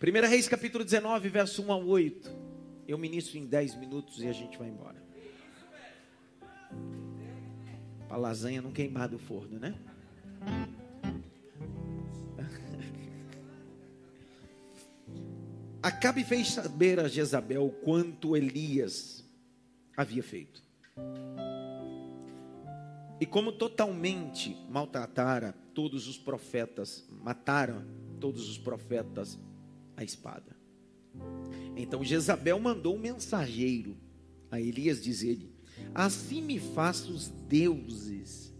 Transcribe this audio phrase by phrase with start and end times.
[0.00, 2.30] 1 Reis capítulo 19, verso 1 a 8.
[2.86, 5.02] Eu ministro em 10 minutos e a gente vai embora.
[8.06, 9.74] Para lasanha não queimar do forno, né?
[15.82, 19.28] Acabe fez saber a Jezabel quanto Elias
[19.96, 20.62] havia feito.
[23.20, 27.84] E como totalmente maltratara todos os profetas, mataram
[28.20, 29.36] todos os profetas
[29.98, 30.56] a espada.
[31.76, 33.96] Então Jezabel mandou um mensageiro
[34.48, 35.52] a Elias dizer-lhe:
[35.92, 38.54] Assim me faça os deuses,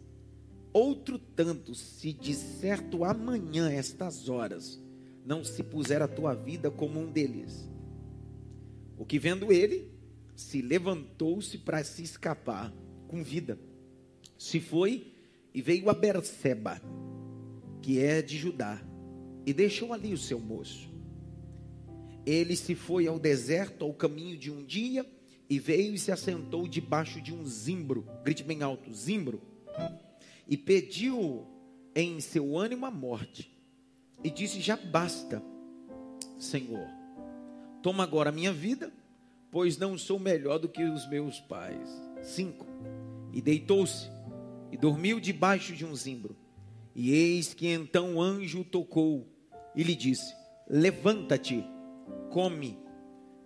[0.73, 4.83] outro tanto, se de certo amanhã, estas horas,
[5.25, 7.69] não se puser a tua vida como um deles.
[8.97, 9.89] O que vendo ele,
[10.35, 12.73] se levantou-se para se escapar
[13.07, 13.59] com vida.
[14.37, 15.13] Se foi
[15.55, 16.81] e veio a Berseba,
[17.81, 18.81] que é de Judá,
[19.47, 20.98] e deixou ali o seu moço.
[22.29, 25.07] Ele se foi ao deserto ao caminho de um dia
[25.49, 29.41] e veio e se assentou debaixo de um zimbro, grite bem alto, zimbro,
[30.47, 31.47] e pediu
[31.97, 33.51] em seu ânimo a morte
[34.23, 35.43] e disse: Já basta,
[36.39, 36.87] Senhor,
[37.83, 38.93] toma agora a minha vida,
[39.51, 41.89] pois não sou melhor do que os meus pais.
[42.23, 42.67] Cinco.
[43.33, 44.07] E deitou-se
[44.71, 46.37] e dormiu debaixo de um zimbro.
[46.95, 49.27] E eis que então o anjo tocou
[49.75, 50.35] e lhe disse:
[50.69, 51.65] Levanta-te,
[52.39, 52.79] come.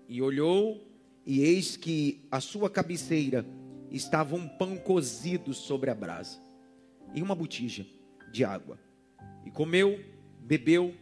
[0.07, 0.87] E olhou,
[1.25, 3.47] e eis que a sua cabeceira
[3.91, 6.39] estava um pão cozido sobre a brasa
[7.15, 7.87] e uma botija
[8.31, 8.79] de água.
[9.47, 9.99] E comeu
[10.41, 10.95] bebeu,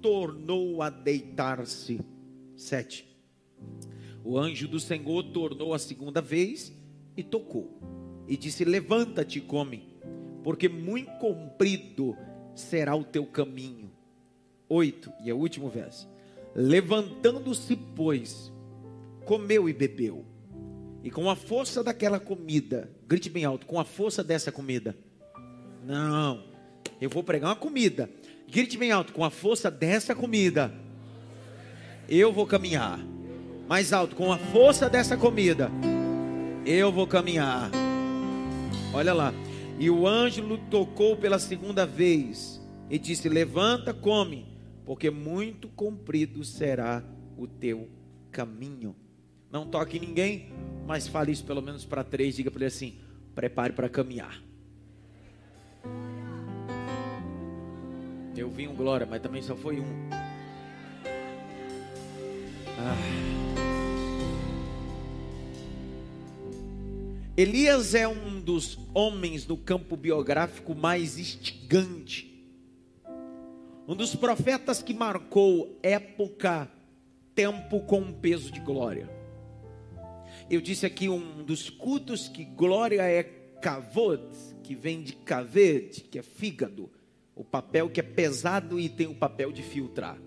[0.00, 2.00] tornou a deitar-se.
[2.54, 3.04] Sete.
[4.22, 6.72] O anjo do Senhor tornou a segunda vez
[7.16, 7.80] e tocou.
[8.28, 9.98] E disse: Levanta-te e come,
[10.44, 12.16] porque muito comprido
[12.54, 13.90] será o teu caminho.
[14.68, 15.12] Oito.
[15.24, 16.08] E é o último verso.
[16.60, 18.52] Levantando-se, pois,
[19.24, 20.26] comeu e bebeu.
[21.04, 24.98] E com a força daquela comida, grite bem alto, com a força dessa comida.
[25.86, 26.42] Não,
[27.00, 28.10] eu vou pregar uma comida.
[28.50, 30.74] Grite bem alto, com a força dessa comida,
[32.08, 32.98] eu vou caminhar.
[33.68, 35.70] Mais alto, com a força dessa comida,
[36.66, 37.70] eu vou caminhar.
[38.92, 39.32] Olha lá.
[39.78, 42.60] E o anjo tocou pela segunda vez
[42.90, 44.57] e disse: Levanta, come,
[44.88, 47.04] porque muito comprido será
[47.36, 47.90] o teu
[48.30, 48.96] caminho.
[49.52, 50.48] Não toque ninguém,
[50.86, 52.34] mas fale isso pelo menos para três.
[52.34, 52.98] Diga para ele assim:
[53.34, 54.42] prepare para caminhar.
[58.34, 60.08] Eu vi um glória, mas também só foi um.
[62.78, 62.96] Ah.
[67.36, 72.37] Elias é um dos homens no campo biográfico mais instigante.
[73.88, 76.70] Um dos profetas que marcou época,
[77.34, 79.08] tempo com um peso de glória.
[80.50, 84.22] Eu disse aqui um dos cultos que glória é kavod,
[84.62, 86.90] que vem de kaved, que é fígado
[87.34, 90.18] o papel que é pesado e tem o papel de filtrar.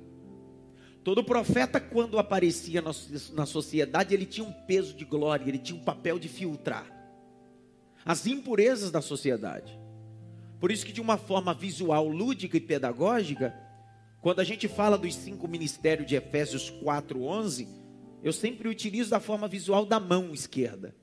[1.04, 2.92] Todo profeta, quando aparecia na,
[3.34, 6.92] na sociedade, ele tinha um peso de glória, ele tinha um papel de filtrar
[8.04, 9.81] as impurezas da sociedade.
[10.62, 13.52] Por isso que de uma forma visual, lúdica e pedagógica,
[14.22, 17.68] quando a gente fala dos cinco ministérios de Efésios 4:11,
[18.22, 20.96] eu sempre utilizo da forma visual da mão esquerda.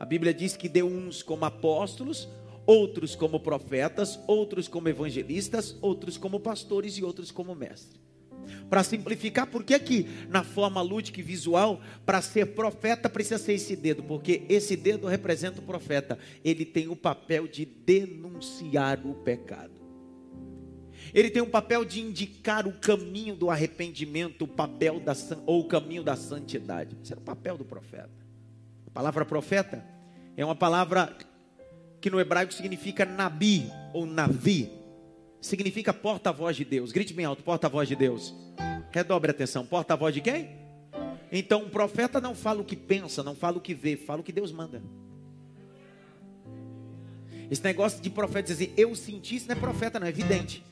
[0.00, 2.26] A Bíblia diz que deu uns como apóstolos,
[2.64, 8.00] outros como profetas, outros como evangelistas, outros como pastores e outros como mestres.
[8.68, 13.54] Para simplificar, por que aqui na forma lúdica e visual, para ser profeta precisa ser
[13.54, 14.02] esse dedo?
[14.02, 16.18] Porque esse dedo representa o profeta.
[16.44, 19.82] Ele tem o papel de denunciar o pecado.
[21.12, 25.12] Ele tem o papel de indicar o caminho do arrependimento, o papel da
[25.44, 26.96] ou o caminho da santidade.
[27.02, 28.10] Esse é o papel do profeta.
[28.86, 29.84] A palavra profeta
[30.36, 31.16] é uma palavra
[32.00, 34.81] que no hebraico significa nabi ou navi.
[35.42, 36.92] Significa porta-voz de Deus.
[36.92, 38.32] Grite bem alto, porta-voz de Deus.
[38.92, 40.50] Redobre a atenção, porta-voz de quem?
[41.32, 44.22] Então, o profeta não fala o que pensa, não fala o que vê, fala o
[44.22, 44.80] que Deus manda.
[47.50, 50.64] Esse negócio de profeta dizer eu senti, isso não é profeta, não é evidente.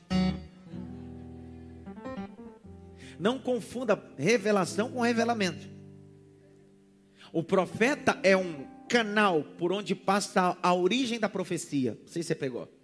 [3.19, 5.67] Não confunda revelação com revelamento.
[7.33, 11.97] O profeta é um canal por onde passa a origem da profecia.
[11.99, 12.80] Não sei se você pegou.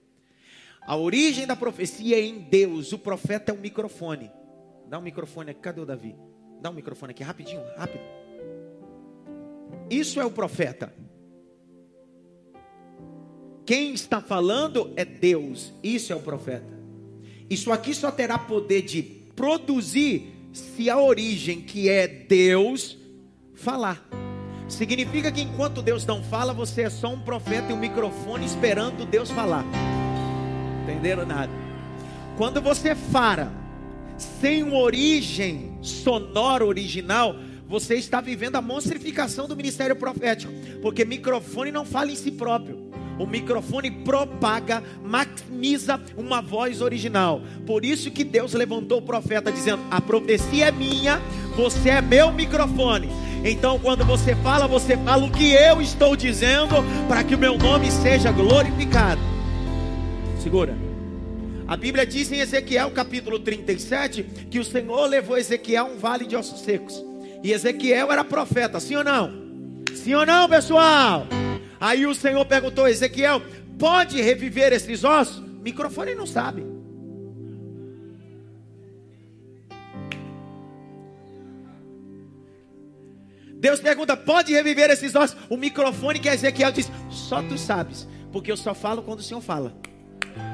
[0.88, 2.94] A origem da profecia é em Deus.
[2.94, 4.32] O profeta é um microfone.
[4.88, 5.60] Dá um microfone aqui.
[5.60, 6.16] Cadê o Davi?
[6.62, 8.00] Dá um microfone aqui, rapidinho, rápido.
[9.90, 10.94] Isso é o profeta.
[13.66, 15.74] Quem está falando é Deus.
[15.84, 16.80] Isso é o profeta.
[17.50, 19.04] Isso aqui só terá poder de
[19.36, 22.98] produzir se a origem que é Deus
[23.54, 24.08] falar.
[24.70, 29.06] Significa que enquanto Deus não fala, você é só um profeta e um microfone esperando
[29.06, 29.66] Deus falar.
[30.88, 31.52] Entenderam nada?
[32.38, 33.52] Quando você fala
[34.18, 37.36] sem origem sonora original,
[37.68, 42.88] você está vivendo a monstrificação do ministério profético, porque microfone não fala em si próprio.
[43.20, 47.42] O microfone propaga, maximiza uma voz original.
[47.66, 51.20] Por isso que Deus levantou o profeta dizendo: "A profecia é minha,
[51.56, 53.10] você é meu microfone".
[53.44, 56.76] Então, quando você fala, você fala o que eu estou dizendo
[57.08, 59.37] para que o meu nome seja glorificado.
[60.48, 60.78] Segura.
[61.68, 66.26] A Bíblia diz em Ezequiel capítulo 37 que o Senhor levou Ezequiel a um vale
[66.26, 67.04] de ossos secos.
[67.44, 69.30] E Ezequiel era profeta, sim ou não?
[69.94, 71.28] Sim ou não, pessoal?
[71.82, 73.42] Aí o Senhor perguntou a Ezequiel:
[73.78, 75.40] pode reviver esses ossos?
[75.40, 76.64] O microfone não sabe.
[83.52, 85.36] Deus pergunta: pode reviver esses ossos?
[85.50, 89.42] O microfone que Ezequiel diz: só tu sabes, porque eu só falo quando o Senhor
[89.42, 89.76] fala.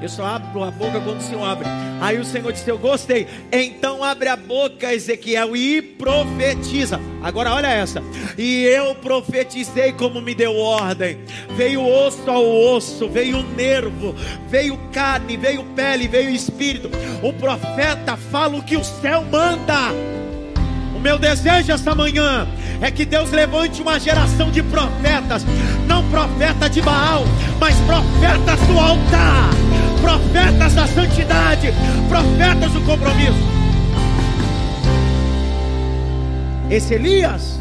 [0.02, 1.66] Eu só abro a boca quando o Senhor abre.
[2.02, 3.26] Aí o Senhor disse: Eu gostei.
[3.52, 7.00] Então abre a boca, Ezequiel, e profetiza.
[7.22, 8.04] Agora olha essa.
[8.38, 11.20] E eu profetizei como me deu ordem.
[11.56, 14.14] Veio osso ao osso, veio nervo,
[14.50, 16.90] veio carne, veio pele, veio espírito.
[17.22, 19.90] O profeta fala o que o céu manda.
[21.04, 22.48] Meu desejo essa manhã
[22.82, 25.44] é que Deus levante uma geração de profetas,
[25.86, 27.26] não profeta de Baal,
[27.60, 29.50] mas profetas do altar,
[30.00, 31.74] profetas da santidade,
[32.08, 33.54] profetas do compromisso.
[36.72, 37.60] Esse Elias,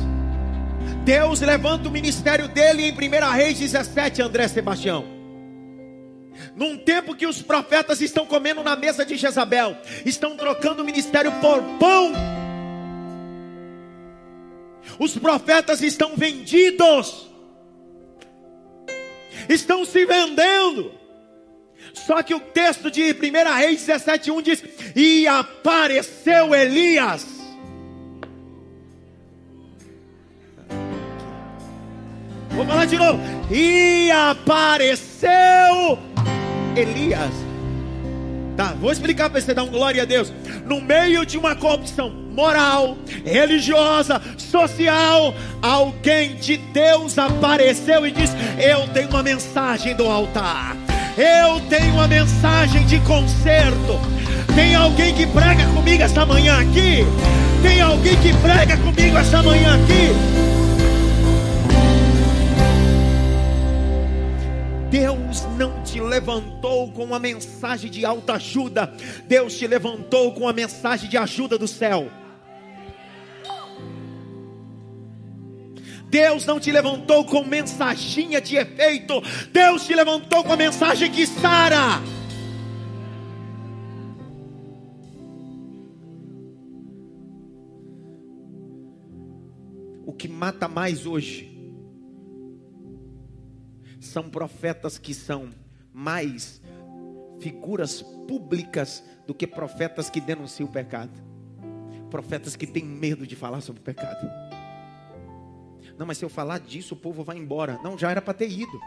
[1.05, 5.05] Deus levanta o ministério dele em 1 Reis 17, André Sebastião.
[6.55, 11.33] Num tempo que os profetas estão comendo na mesa de Jezabel, estão trocando o ministério
[11.41, 12.13] por pão
[14.99, 17.31] os profetas estão vendidos,
[19.49, 20.93] estão se vendendo.
[21.95, 24.65] Só que o texto de 1 Reis 17,1 diz:
[24.97, 27.27] E apareceu Elias.
[32.51, 33.19] Vou falar de novo.
[33.51, 35.99] E apareceu
[36.77, 37.33] Elias.
[38.57, 40.33] Tá, vou explicar para você dar um glória a Deus.
[40.65, 48.89] No meio de uma corrupção moral, religiosa, social, alguém de Deus apareceu e disse: Eu
[48.89, 50.77] tenho uma mensagem do altar.
[51.17, 54.01] Eu tenho uma mensagem de conserto.
[54.55, 57.05] Tem alguém que prega comigo esta manhã aqui?
[57.63, 60.43] Tem alguém que prega comigo esta manhã aqui?
[64.91, 68.93] Deus não te levantou com uma mensagem de alta ajuda,
[69.27, 72.11] Deus te levantou com uma mensagem de ajuda do céu.
[76.13, 79.15] Deus não te levantou com mensaginha de efeito,
[79.51, 82.03] Deus te levantou com a mensagem que sara.
[90.05, 91.51] O que mata mais hoje
[93.99, 95.49] são profetas que são
[95.95, 96.61] mais
[97.41, 101.19] figuras públicas do que profetas que denunciam o pecado.
[102.11, 104.42] Profetas que têm medo de falar sobre o pecado.
[106.03, 107.79] Não, mas se eu falar disso, o povo vai embora.
[107.81, 108.81] Não, já era para ter ido.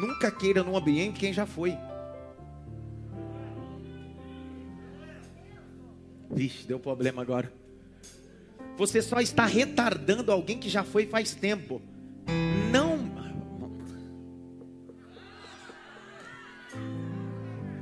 [0.00, 1.76] Nunca queira num ambiente quem já foi.
[6.30, 7.52] Vixe, deu problema agora.
[8.78, 11.82] Você só está retardando alguém que já foi faz tempo.
[12.72, 12.96] Não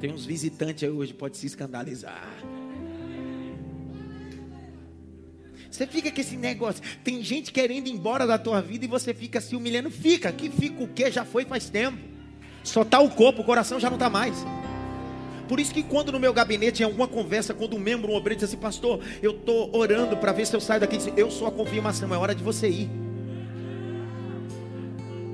[0.00, 2.37] Tem uns visitantes aí hoje, pode se escandalizar.
[5.76, 6.83] Você fica com esse negócio.
[7.04, 9.90] Tem gente querendo ir embora da tua vida e você fica se humilhando.
[9.90, 11.11] Fica, que fica o que?
[11.11, 11.99] Já foi faz tempo.
[12.64, 14.35] Só está o corpo, o coração já não está mais.
[15.47, 18.40] Por isso que quando no meu gabinete, em alguma conversa, quando um membro, um obreiro
[18.40, 21.52] diz assim, pastor, eu estou orando para ver se eu saio daqui, eu sou a
[21.52, 22.90] confirmação, é hora de você ir.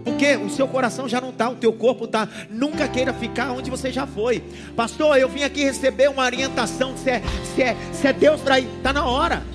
[0.04, 2.28] Porque o seu coração já não está, o teu corpo está.
[2.50, 4.42] Nunca queira ficar onde você já foi.
[4.74, 6.96] Pastor, eu vim aqui receber uma orientação.
[6.96, 7.22] Se é,
[7.54, 9.52] se é, se é Deus para ir, está na hora.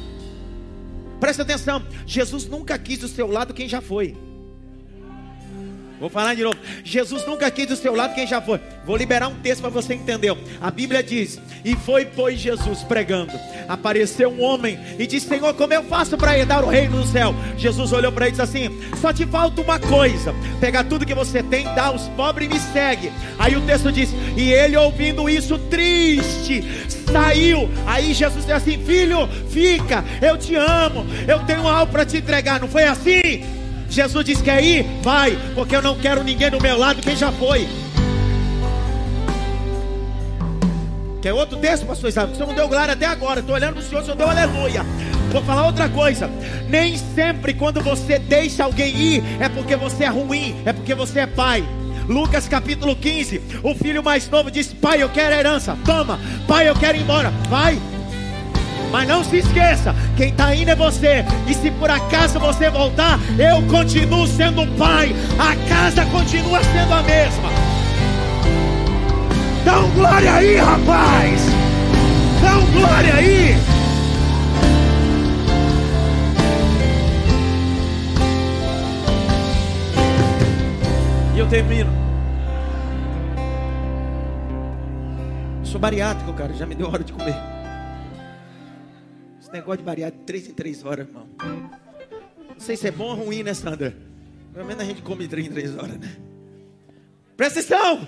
[1.20, 1.84] Presta atenção.
[2.06, 4.27] Jesus nunca quis do seu lado quem já foi.
[6.00, 6.58] Vou falar de novo.
[6.84, 8.60] Jesus nunca quis do seu lado quem já foi.
[8.86, 10.36] Vou liberar um texto para você entender.
[10.62, 13.34] A Bíblia diz: E foi, pois, Jesus pregando.
[13.68, 17.34] Apareceu um homem e disse: Senhor, como eu faço para herdar o reino do céu?
[17.58, 21.16] Jesus olhou para ele e disse assim: Só te falta uma coisa: pega tudo que
[21.16, 23.12] você tem, dá aos pobres e me segue.
[23.40, 26.64] Aí o texto diz: E ele ouvindo isso, triste,
[27.12, 27.70] saiu.
[27.88, 32.60] Aí Jesus disse assim: Filho, fica, eu te amo, eu tenho algo para te entregar.
[32.60, 33.57] Não foi assim?
[33.90, 34.86] Jesus disse: Quer ir?
[35.02, 37.68] Vai, porque eu não quero ninguém do meu lado, quem já foi.
[41.22, 42.32] Quer outro texto, pastor Isaac?
[42.32, 43.40] O senhor não deu glória até agora.
[43.40, 44.86] Estou olhando para o senhor, o senhor deu aleluia.
[45.32, 46.30] Vou falar outra coisa.
[46.70, 51.22] Nem sempre quando você deixa alguém ir, é porque você é ruim, é porque você
[51.22, 51.64] é pai.
[52.08, 55.78] Lucas capítulo 15: O filho mais novo disse: Pai, eu quero herança.
[55.86, 57.30] Toma, pai, eu quero ir embora.
[57.50, 57.78] Vai,
[58.92, 61.26] mas não se esqueça, quem está indo é você.
[61.48, 65.16] E se por acaso você voltar, eu continuo sendo pai.
[65.38, 67.50] A casa continua sendo a mesma.
[69.66, 71.42] Dá um glória aí, rapaz.
[72.42, 73.56] Dá um glória aí.
[81.36, 82.08] E eu termino.
[85.78, 86.54] sou bariátrico, cara.
[86.54, 87.57] Já me deu hora de comer.
[89.48, 91.26] Esse negócio de variar de três em três horas, irmão.
[92.50, 93.96] Não sei se é bom ou ruim, né, Sandra?
[94.54, 96.18] Pelo menos a gente come de três em três horas, né?
[97.38, 98.06] Presta atenção!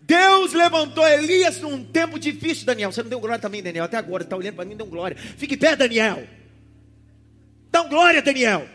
[0.00, 2.90] Deus levantou Elias num tempo difícil, Daniel.
[2.90, 3.84] Você não deu glória também, Daniel?
[3.84, 5.18] Até agora, está olhando para mim, deu glória.
[5.18, 6.26] Fique perto, Daniel.
[7.70, 8.66] Dá um glória, Daniel.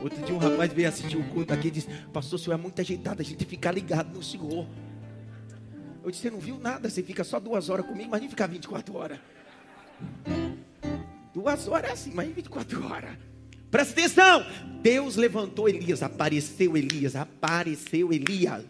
[0.00, 2.58] Outro dia um rapaz veio assistir o culto aqui e disse: Pastor, o senhor é
[2.58, 4.66] muito ajeitado, a gente fica ligado no senhor.
[6.02, 8.46] Eu disse: Você não viu nada, você fica só duas horas comigo, mas nem ficar
[8.46, 9.18] 24 horas.
[11.32, 13.16] Duas horas é assim, mas 24 horas.
[13.70, 14.44] Presta atenção:
[14.82, 18.64] Deus levantou Elias, apareceu Elias, apareceu Elias.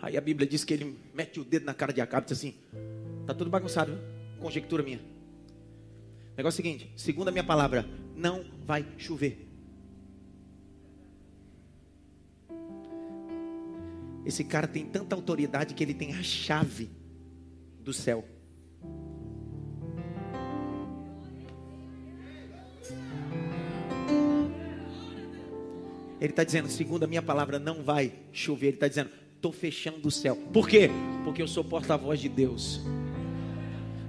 [0.00, 2.38] Aí a Bíblia diz que ele mete o dedo na cara de Acabe e diz
[2.38, 2.54] assim:
[3.22, 4.40] Está tudo bagunçado, viu?
[4.40, 5.00] conjectura minha.
[6.36, 9.45] Negócio é o seguinte: segundo a minha palavra, não vai chover.
[14.26, 16.90] Esse cara tem tanta autoridade que ele tem a chave
[17.78, 18.24] do céu.
[26.20, 28.66] Ele está dizendo, segundo a minha palavra, não vai chover.
[28.66, 30.34] Ele está dizendo, estou fechando o céu.
[30.52, 30.90] Por quê?
[31.22, 32.80] Porque eu sou porta-voz de Deus.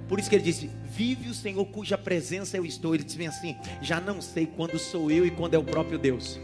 [0.08, 2.92] Por isso que ele disse: Vive o Senhor cuja presença eu estou.
[2.92, 6.40] Ele disse assim: Já não sei quando sou eu e quando é o próprio Deus.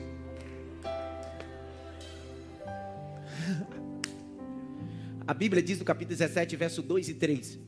[5.26, 7.58] A Bíblia diz no capítulo 17, verso 2 e 3: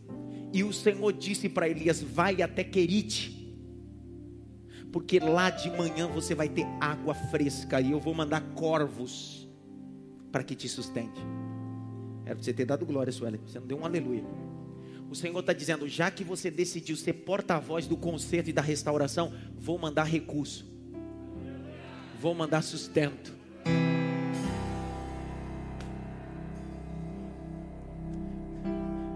[0.52, 3.56] E o Senhor disse para Elias: Vai até Querite,
[4.92, 9.48] porque lá de manhã você vai ter água fresca, e eu vou mandar corvos
[10.30, 11.20] para que te sustente.
[12.26, 13.40] Era para você ter dado glória, Sueli.
[13.46, 14.24] Você não deu um aleluia.
[15.10, 19.32] O Senhor está dizendo: já que você decidiu ser porta-voz do conserto e da restauração,
[19.56, 20.66] vou mandar recurso,
[22.20, 23.35] vou mandar sustento.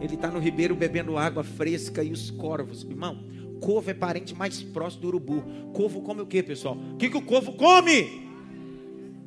[0.00, 2.82] Ele está no ribeiro bebendo água fresca e os corvos.
[2.84, 3.22] Irmão,
[3.60, 5.42] corvo é parente mais próximo do urubu.
[5.74, 6.76] Corvo come o que, pessoal?
[6.76, 8.28] O que, que o corvo come?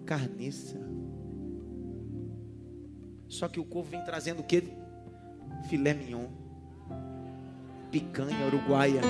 [0.05, 0.81] Carniça.
[3.27, 4.63] Só que o corvo vem trazendo o que?
[5.69, 6.27] Filé mignon.
[7.91, 9.01] Picanha uruguaia.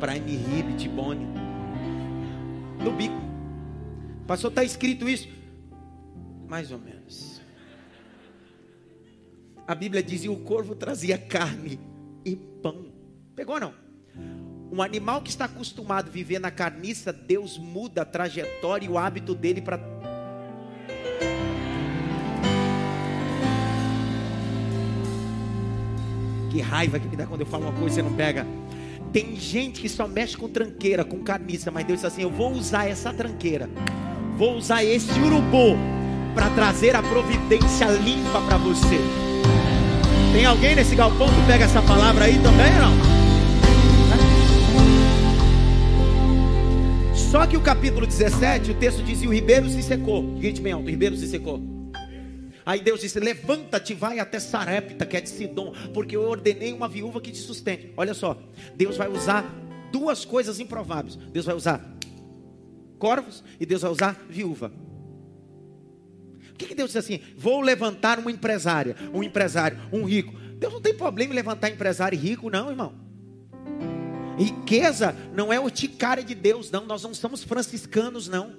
[0.00, 1.26] Prime rib, tibone.
[2.82, 3.20] No bico.
[4.26, 5.28] Pastor, está escrito isso?
[6.48, 7.37] Mais ou menos
[9.68, 11.78] a Bíblia diz: e o corvo trazia carne
[12.24, 12.86] e pão.
[13.36, 13.74] Pegou não?
[14.72, 18.96] Um animal que está acostumado a viver na carniça, Deus muda a trajetória e o
[18.96, 19.78] hábito dele para.
[26.50, 28.46] Que raiva que me dá quando eu falo uma coisa e você não pega.
[29.12, 32.52] Tem gente que só mexe com tranqueira, com carniça, mas Deus diz assim: Eu vou
[32.52, 33.68] usar essa tranqueira,
[34.38, 35.76] vou usar esse urubu
[36.34, 39.27] para trazer a providência limpa para você.
[40.38, 42.96] Tem alguém nesse galpão que pega essa palavra aí também ou não?
[47.12, 50.22] Só que o capítulo 17, o texto diz: E o ribeiro se secou.
[50.38, 51.60] Grite bem alto: o ribeiro se secou.
[52.64, 56.86] Aí Deus disse: Levanta-te, vai até Sarepta, que é de Sidom, porque eu ordenei uma
[56.86, 57.92] viúva que te sustente.
[57.96, 58.40] Olha só,
[58.76, 59.44] Deus vai usar
[59.90, 61.84] duas coisas improváveis: Deus vai usar
[62.96, 64.70] corvos e Deus vai usar viúva.
[66.58, 67.20] Que, que Deus disse assim?
[67.36, 70.36] Vou levantar uma empresária, um empresário, um rico.
[70.58, 72.92] Deus não tem problema em levantar empresário rico, não, irmão.
[74.36, 76.84] Riqueza não é urticária de Deus, não.
[76.84, 78.52] Nós não somos franciscanos, não.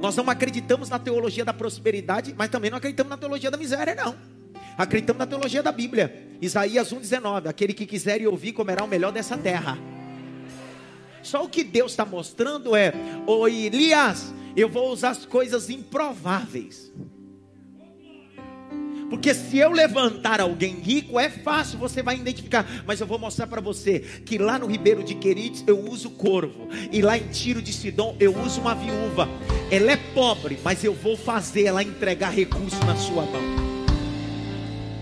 [0.00, 3.94] Nós não acreditamos na teologia da prosperidade, mas também não acreditamos na teologia da miséria,
[3.94, 4.14] não.
[4.76, 6.28] Acreditamos na teologia da Bíblia.
[6.40, 9.78] Isaías 1,19: Aquele que quiser e ouvir comerá o melhor dessa terra.
[11.22, 12.92] Só o que Deus está mostrando é:
[13.26, 16.92] Ô Elias, eu vou usar as coisas improváveis.
[19.10, 22.64] Porque se eu levantar alguém rico, é fácil, você vai identificar.
[22.86, 26.68] Mas eu vou mostrar para você que lá no Ribeiro de Queridos eu uso corvo.
[26.92, 29.28] E lá em Tiro de Sidom eu uso uma viúva.
[29.68, 33.42] Ela é pobre, mas eu vou fazer ela entregar recurso na sua mão.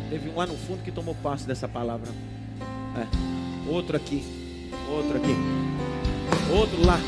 [0.08, 2.08] Teve um lá no fundo que tomou passo dessa palavra.
[2.96, 3.70] É.
[3.70, 4.24] Outro aqui.
[4.90, 5.36] Outro aqui.
[6.50, 6.98] Outro lá.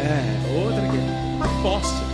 [0.00, 1.29] É, outro aqui.
[1.40, 2.10] Uma poça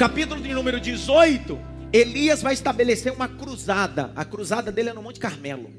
[0.00, 1.60] capítulo de número 18,
[1.92, 4.10] Elias vai estabelecer uma cruzada.
[4.16, 5.70] A cruzada dele é no Monte Carmelo.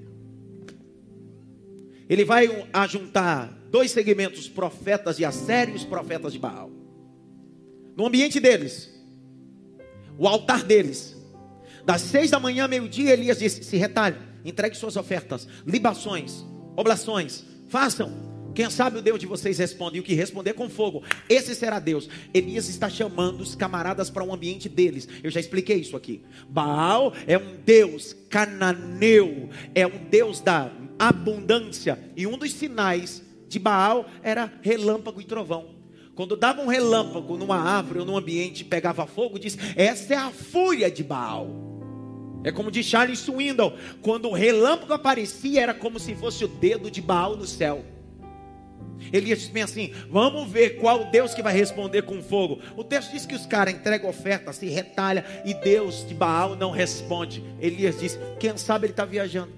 [2.08, 6.70] Ele vai ajuntar dois segmentos, profetas de Assério e os profetas de Baal.
[7.98, 8.94] No ambiente deles,
[10.20, 11.18] o altar deles.
[11.84, 18.31] Das seis da manhã, meio-dia, Elias disse: se retalhe, entregue suas ofertas, libações, oblações, façam
[18.54, 21.80] quem sabe o Deus de vocês responde, e o que responder com fogo, esse será
[21.80, 22.10] Deus.
[22.34, 25.08] Elias está chamando os camaradas para um ambiente deles.
[25.24, 26.22] Eu já expliquei isso aqui.
[26.50, 33.60] Baal é um Deus cananeu, é um Deus da abundância, e um dos sinais de
[33.60, 35.82] Baal era relâmpago e trovão.
[36.16, 40.30] Quando dava um relâmpago numa árvore ou num ambiente pegava fogo, diz: Essa é a
[40.30, 41.50] fúria de Baal.
[42.44, 46.92] É como de Charles Swindoll: quando o relâmpago aparecia, era como se fosse o dedo
[46.92, 47.84] de Baal no céu.
[49.12, 52.60] Elias disse bem assim: vamos ver qual Deus que vai responder com fogo.
[52.76, 56.72] O texto diz que os caras entregam oferta, se retalha, e Deus de Baal não
[56.72, 57.44] responde.
[57.60, 59.54] Elias disse: quem sabe ele está viajando.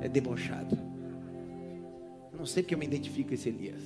[0.00, 0.78] É debochado.
[2.32, 3.82] Não sei porque eu me identifico com esse Elias.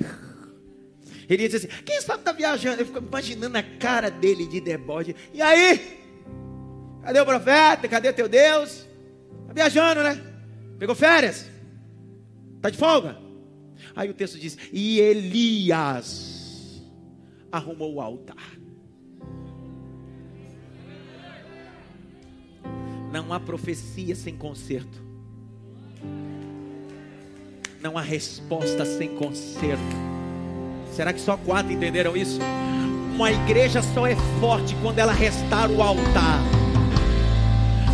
[1.28, 2.80] Elias disse assim: quem sabe está viajando?
[2.80, 5.14] Eu fico imaginando a cara dele de deboche.
[5.34, 5.98] E aí?
[7.02, 7.88] Cadê o profeta?
[7.88, 8.86] Cadê teu Deus?
[9.42, 10.20] Está viajando, né?
[10.78, 11.49] Pegou férias?
[12.60, 13.16] Está de folga?
[13.96, 16.84] Aí o texto diz: E Elias
[17.50, 18.36] arrumou o altar.
[23.10, 25.02] Não há profecia sem conserto.
[27.80, 29.96] Não há resposta sem conserto.
[30.92, 32.40] Será que só quatro entenderam isso?
[33.14, 36.40] Uma igreja só é forte quando ela restaura o altar.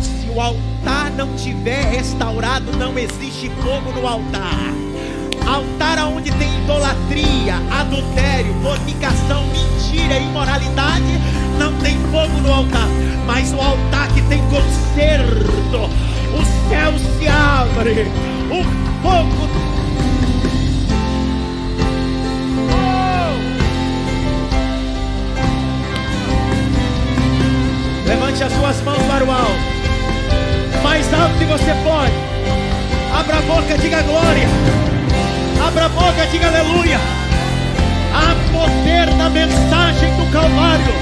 [0.01, 4.71] Se o altar não tiver restaurado, não existe fogo no altar.
[5.47, 11.19] Altar onde tem idolatria, adultério, fornicação, mentira, imoralidade,
[11.57, 12.87] não tem fogo no altar.
[13.25, 15.89] Mas o altar que tem conserto,
[16.35, 18.05] o céu se abre,
[18.51, 18.63] o
[19.01, 19.49] fogo.
[22.69, 23.33] Oh!
[28.07, 29.76] Levante as suas mãos para o alto
[30.97, 32.11] mais alto que você pode.
[33.13, 34.47] Abra a boca, diga glória.
[35.67, 36.97] Abra a boca, diga aleluia.
[38.15, 40.93] Há poder na mensagem do Calvário.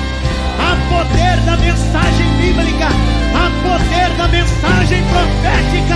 [0.60, 2.88] Há poder na mensagem bíblica.
[3.34, 5.96] Há poder na mensagem profética.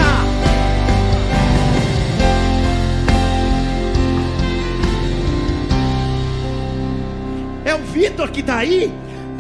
[7.66, 8.94] É o Vitor que está aí?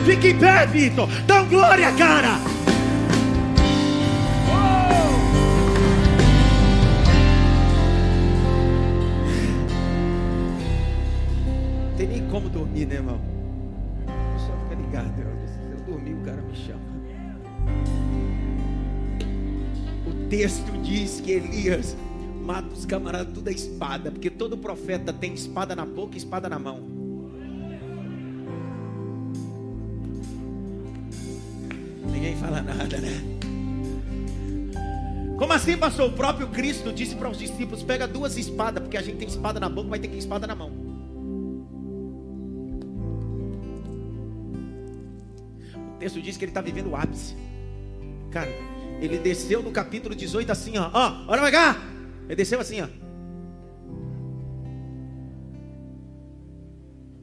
[0.05, 1.07] Fique em pé, Vitor.
[1.25, 2.58] Dá glória, cara.
[12.79, 13.19] Dormir, né, irmão?
[14.37, 15.13] Só fica ligado,
[15.47, 16.79] se eu dormir, o cara me chama.
[20.07, 21.95] O texto diz que Elias
[22.43, 26.47] mata os camaradas tudo a espada, porque todo profeta tem espada na boca e espada
[26.47, 26.79] na mão.
[32.11, 33.39] Ninguém fala nada, né?
[35.37, 36.09] Como assim, pastor?
[36.09, 39.59] O próprio Cristo disse para os discípulos: pega duas espadas, porque a gente tem espada
[39.59, 40.88] na boca, vai ter que espada na mão.
[45.99, 47.35] Texto diz que ele está vivendo o ápice.
[48.31, 48.49] Cara,
[49.01, 50.89] ele desceu no capítulo 18 assim, ó.
[50.93, 51.81] Ó, olha pra cá.
[52.25, 52.88] Ele desceu assim, ó.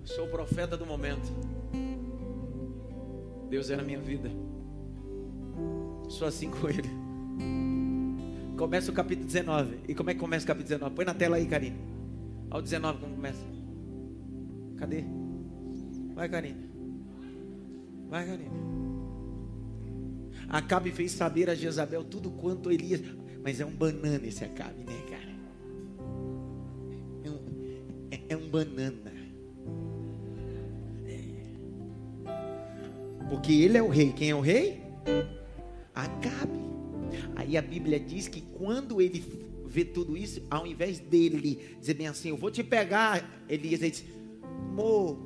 [0.04, 1.32] Sou o profeta do momento.
[3.50, 4.30] Deus é na minha vida.
[6.08, 6.90] Sou assim com ele.
[8.56, 9.80] Começa o capítulo 19.
[9.88, 10.94] E como é que começa o capítulo 19?
[10.94, 11.78] Põe na tela aí, Karine.
[12.50, 13.44] Olha o 19 como começa.
[14.76, 15.04] Cadê?
[16.14, 16.65] Vai, Karine.
[18.08, 18.50] Vai, Karine.
[20.48, 23.00] Acabe fez saber a Jezabel tudo quanto Elias.
[23.42, 25.36] Mas é um banana esse Acabe, né, cara?
[27.24, 27.40] É um,
[28.10, 29.12] é, é um banana.
[31.06, 31.20] É.
[33.28, 34.12] Porque ele é o rei.
[34.12, 34.82] Quem é o rei?
[35.94, 36.58] Acabe.
[37.34, 39.24] Aí a Bíblia diz que quando ele
[39.66, 43.90] vê tudo isso, ao invés dele dizer bem assim, eu vou te pegar, Elias ele
[43.90, 44.04] diz,
[44.74, 45.25] Mo.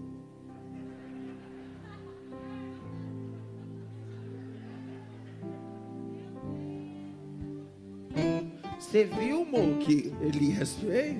[8.90, 11.16] Você viu, Mo, que Elias fez?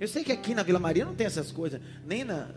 [0.00, 2.48] Eu sei que aqui na Vila Maria não tem essas coisas, nem na.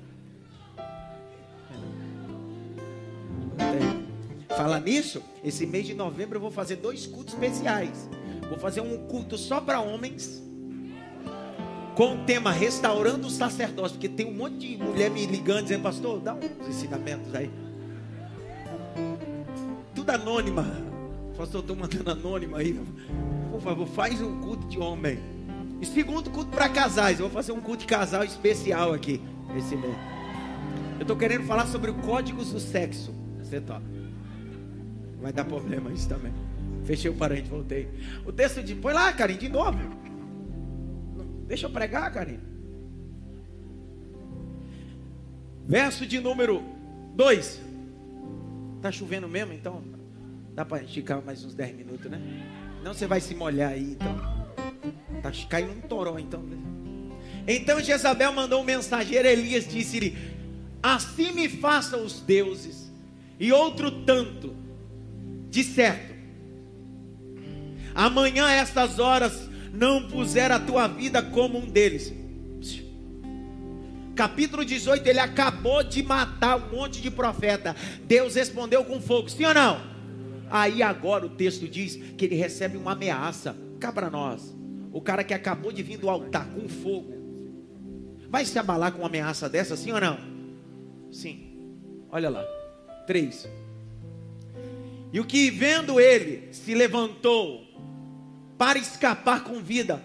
[3.56, 4.58] Tem.
[4.58, 8.10] Falar nisso, esse mês de novembro eu vou fazer dois cultos especiais.
[8.50, 10.42] Vou fazer um culto só para homens,
[11.94, 15.84] com o tema restaurando o sacerdócio, porque tem um monte de mulher me ligando dizendo,
[15.84, 17.52] pastor, dá uns ensinamentos aí.
[19.94, 20.95] Tudo anônima.
[21.38, 22.80] Pastor, estou mandando anônima aí.
[23.52, 25.20] Por favor, faz um culto de homem.
[25.82, 27.20] E segundo culto para casais.
[27.20, 29.22] Eu vou fazer um culto de casal especial aqui
[29.58, 29.96] esse mês.
[30.96, 33.14] Eu estou querendo falar sobre o códigos do sexo.
[33.40, 33.84] Você topa.
[35.22, 36.34] Vai dar problema isso também.
[36.86, 37.90] Fechei o parente, voltei.
[38.26, 38.74] O texto de.
[38.76, 39.78] Põe lá, Karim, de novo.
[41.48, 42.40] Deixa eu pregar, Karim.
[45.68, 46.64] Verso de número
[47.16, 47.62] 2.
[48.82, 49.95] Tá chovendo mesmo, então
[50.56, 52.20] dá para esticar mais uns 10 minutos, né?
[52.82, 54.16] Não você vai se molhar aí, então.
[55.22, 56.44] Tá caindo um toró, então.
[57.46, 60.18] Então Jezabel mandou um mensageiro, Elias disse-lhe:
[60.82, 62.90] Assim me façam os deuses,
[63.38, 64.56] e outro tanto
[65.50, 66.16] de certo,
[67.94, 72.14] amanhã a estas horas não puser a tua vida como um deles.
[74.16, 77.76] Capítulo 18, ele acabou de matar um monte de profeta.
[78.06, 79.95] Deus respondeu com fogo, sim ou não?
[80.50, 83.56] Aí agora o texto diz que ele recebe uma ameaça.
[83.80, 84.56] Cá para nós,
[84.92, 87.14] o cara que acabou de vir do altar com fogo,
[88.30, 90.18] vai se abalar com uma ameaça dessa, sim ou não?
[91.12, 91.74] Sim.
[92.10, 92.44] Olha lá.
[93.06, 93.48] Três.
[95.12, 97.66] E o que vendo ele se levantou
[98.58, 100.02] para escapar com vida.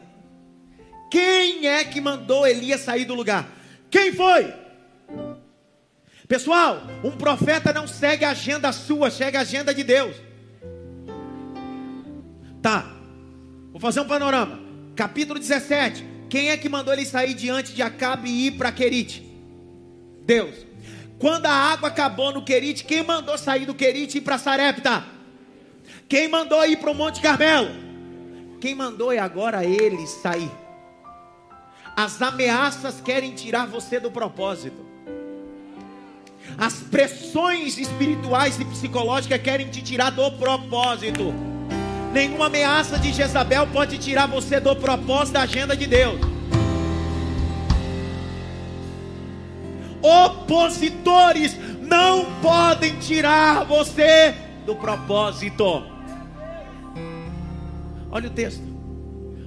[1.10, 3.48] Quem é que mandou Elias sair do lugar?
[3.90, 4.52] Quem foi?
[6.28, 10.14] Pessoal, um profeta não segue a agenda sua, segue a agenda de Deus.
[12.62, 12.90] Tá,
[13.72, 14.60] vou fazer um panorama.
[14.94, 16.04] Capítulo 17.
[16.28, 19.26] Quem é que mandou ele sair diante de Acabe e ir para Querite?
[20.24, 20.54] Deus.
[21.18, 25.04] Quando a água acabou no Querite, quem mandou sair do Querite e ir para Sarepta?
[26.08, 27.70] Quem mandou ir para o Monte Carmelo?
[28.60, 30.50] Quem mandou é agora ele sair.
[31.96, 34.86] As ameaças querem tirar você do propósito.
[36.58, 41.49] As pressões espirituais e psicológicas querem te tirar do propósito.
[42.12, 46.20] Nenhuma ameaça de Jezabel pode tirar você do propósito da agenda de Deus.
[50.02, 54.34] Opositores não podem tirar você
[54.66, 55.84] do propósito.
[58.10, 58.62] Olha o texto.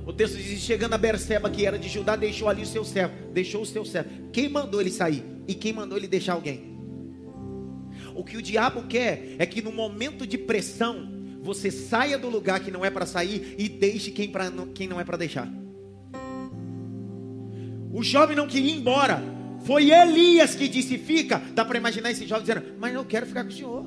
[0.06, 3.14] O texto diz: chegando a Berseba, que era de Judá, deixou ali o seu servo.
[3.34, 4.10] Deixou o seu servo.
[4.32, 5.24] Quem mandou ele sair?
[5.48, 6.72] E quem mandou ele deixar alguém?
[8.16, 11.13] O que o diabo quer é que no momento de pressão,
[11.44, 15.00] você saia do lugar que não é para sair e deixe quem, pra, quem não
[15.00, 15.48] é para deixar.
[17.92, 19.22] O jovem não queria ir embora.
[19.66, 21.42] Foi Elias que disse: Fica.
[21.54, 23.86] Dá para imaginar esse jovem dizendo: Mas não quero ficar com o senhor.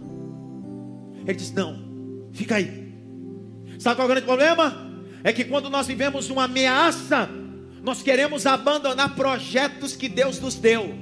[1.27, 2.93] Ele disse: Não, fica aí.
[3.79, 4.87] Sabe qual é o grande problema?
[5.25, 7.29] É que quando nós vivemos uma ameaça,
[7.83, 10.95] nós queremos abandonar projetos que Deus nos deu.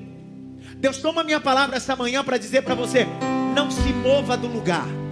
[0.76, 3.06] Deus toma minha palavra essa manhã para dizer para você:
[3.54, 5.03] não se mova do lugar.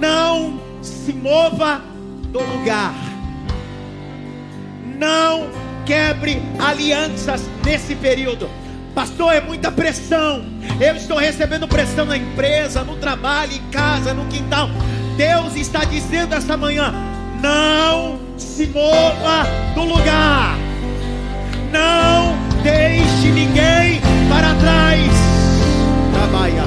[0.00, 1.82] Não se mova
[2.32, 2.94] do lugar.
[4.98, 5.48] Não
[5.84, 8.48] quebre alianças nesse período.
[8.94, 10.44] Pastor, é muita pressão.
[10.80, 14.70] Eu estou recebendo pressão na empresa, no trabalho, em casa, no quintal.
[15.16, 16.94] Deus está dizendo esta manhã:
[17.42, 20.56] não se mova do lugar.
[21.70, 25.12] Não deixe ninguém para trás.
[26.14, 26.64] Trabalha.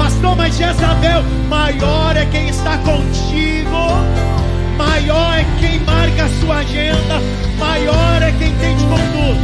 [0.00, 3.76] Pastor, mas Jezabel, maior é quem está contigo
[4.78, 7.20] Maior é quem marca a sua agenda,
[7.58, 9.38] maior é quem tem de conduz.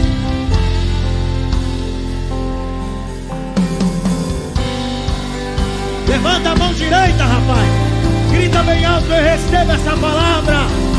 [6.09, 7.69] Levanta a mão direita, rapaz.
[8.31, 10.96] Grita bem alto, eu recebo essa palavra.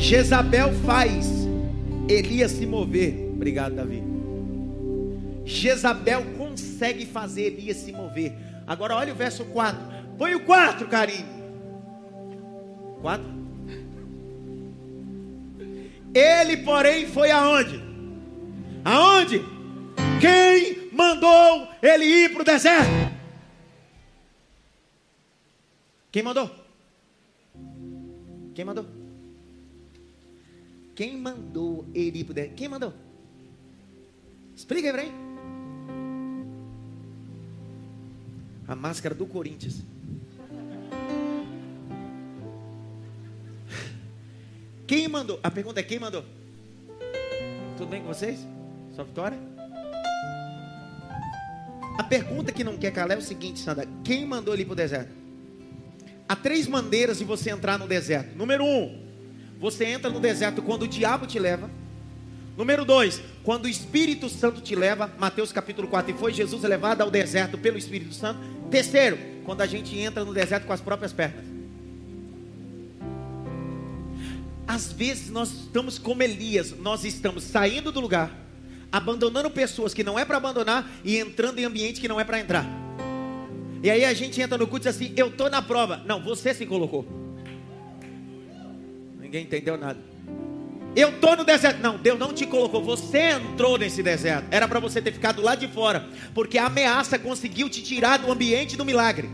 [0.00, 1.26] Jezabel faz
[2.08, 3.30] Elias se mover.
[3.34, 4.02] Obrigado, Davi.
[5.44, 8.32] Jezabel consegue fazer Elias se mover.
[8.66, 9.78] Agora olha o verso 4.
[10.16, 11.26] Põe o 4, carinho.
[13.02, 13.24] 4.
[16.14, 17.80] Ele, porém, foi aonde?
[18.84, 19.44] Aonde?
[20.18, 22.90] Quem mandou ele ir para o deserto?
[26.10, 26.50] Quem mandou?
[28.54, 28.99] Quem mandou?
[31.00, 32.56] Quem mandou ele ir para o deserto?
[32.56, 32.92] Quem mandou?
[34.54, 35.12] Explica aí para mim.
[38.68, 39.82] A máscara do Corinthians.
[44.86, 45.40] Quem mandou?
[45.42, 46.22] A pergunta é: quem mandou?
[47.78, 48.46] Tudo bem com vocês?
[48.94, 49.38] Sua vitória?
[51.96, 54.76] A pergunta que não quer calar é o seguinte, Sandra: quem mandou ele para o
[54.76, 55.14] deserto?
[56.28, 58.36] Há três maneiras de você entrar no deserto.
[58.36, 59.09] Número um,
[59.60, 61.70] você entra no deserto quando o diabo te leva.
[62.56, 65.12] Número dois, quando o Espírito Santo te leva.
[65.18, 66.12] Mateus capítulo 4.
[66.12, 68.40] E foi Jesus levado ao deserto pelo Espírito Santo.
[68.70, 71.44] Terceiro, quando a gente entra no deserto com as próprias pernas.
[74.66, 78.32] Às vezes nós estamos como Elias, nós estamos saindo do lugar,
[78.90, 82.40] abandonando pessoas que não é para abandonar e entrando em ambiente que não é para
[82.40, 82.64] entrar.
[83.82, 86.02] E aí a gente entra no culto e diz assim: Eu estou na prova.
[86.06, 87.19] Não, você se colocou.
[89.30, 89.96] Ninguém entendeu nada.
[90.96, 91.80] Eu estou no deserto.
[91.80, 92.82] Não, Deus não te colocou.
[92.82, 94.48] Você entrou nesse deserto.
[94.50, 96.04] Era para você ter ficado lá de fora.
[96.34, 99.30] Porque a ameaça conseguiu te tirar do ambiente do milagre.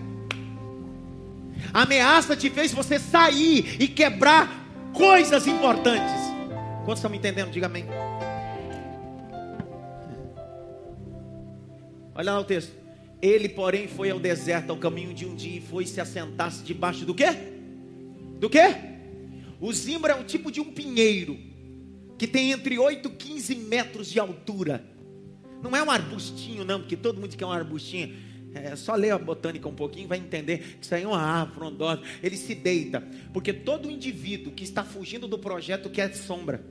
[1.72, 6.12] A ameaça te fez você sair e quebrar coisas importantes.
[6.85, 7.50] Quantos estão me entendendo?
[7.50, 7.87] Diga amém.
[12.14, 12.74] Olha lá o texto.
[13.22, 17.06] Ele, porém, foi ao deserto ao caminho de um dia e foi se assentar-se debaixo
[17.06, 17.28] do quê?
[18.38, 18.95] Do quê?
[19.66, 21.37] O zimbro é um tipo de um pinheiro
[22.16, 24.87] que tem entre 8 e 15 metros de altura.
[25.61, 28.14] Não é um arbustinho, não, porque todo mundo quer um arbustinho.
[28.55, 31.57] É só ler a botânica um pouquinho, vai entender que isso aí é uma árvore
[31.57, 32.00] frondosa.
[32.22, 33.00] Ele se deita,
[33.33, 36.64] porque todo indivíduo que está fugindo do projeto quer sombra.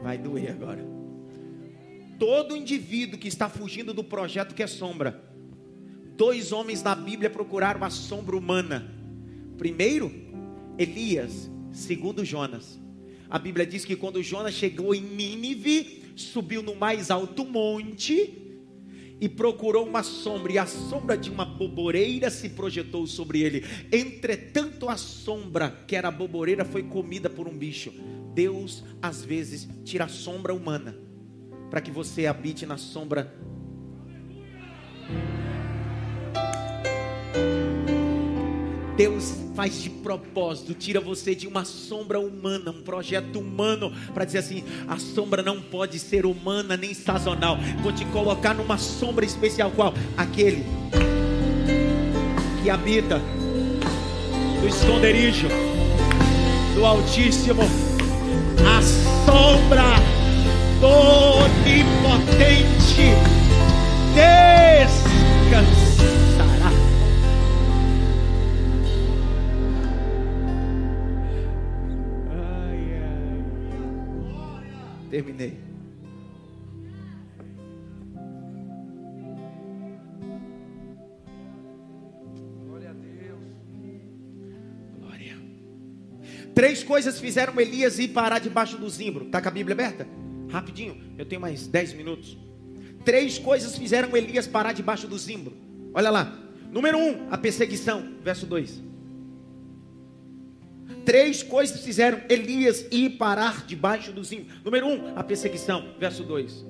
[0.00, 0.86] Vai doer agora.
[2.20, 5.24] Todo indivíduo que está fugindo do projeto quer sombra.
[6.16, 8.96] Dois homens na Bíblia procuraram a sombra humana.
[9.58, 10.10] Primeiro,
[10.78, 11.50] Elias.
[11.72, 12.80] Segundo, Jonas.
[13.28, 18.44] A Bíblia diz que quando Jonas chegou em Nínive, subiu no mais alto monte
[19.20, 23.64] e procurou uma sombra, e a sombra de uma boboreira se projetou sobre ele.
[23.92, 27.92] Entretanto, a sombra, que era a boboreira, foi comida por um bicho.
[28.32, 30.96] Deus, às vezes, tira a sombra humana,
[31.68, 33.34] para que você habite na sombra
[38.98, 44.38] Deus faz de propósito, tira você de uma sombra humana, um projeto humano, para dizer
[44.38, 47.56] assim: a sombra não pode ser humana nem sazonal.
[47.80, 49.94] Vou te colocar numa sombra especial, qual?
[50.16, 50.64] Aquele
[52.60, 53.22] que habita
[54.60, 55.46] no esconderijo
[56.74, 57.62] do Altíssimo,
[58.66, 58.82] a
[59.24, 59.94] sombra
[60.80, 60.88] do
[61.44, 63.12] Onipotente.
[64.12, 65.77] Descansa.
[75.18, 75.58] Terminei.
[82.64, 83.40] Glória a Deus.
[85.00, 85.36] Glória.
[86.54, 89.26] Três coisas fizeram Elias ir parar debaixo do zimbro.
[89.26, 90.06] Está com a Bíblia aberta?
[90.50, 92.38] Rapidinho, eu tenho mais dez minutos.
[93.04, 95.52] Três coisas fizeram Elias parar debaixo do zimbro.
[95.92, 96.32] Olha lá.
[96.70, 98.14] Número um, a perseguição.
[98.22, 98.87] Verso 2.
[101.08, 104.46] Três coisas fizeram Elias ir parar debaixo do zinho.
[104.62, 105.94] Número um, a perseguição.
[105.98, 106.66] Verso 2.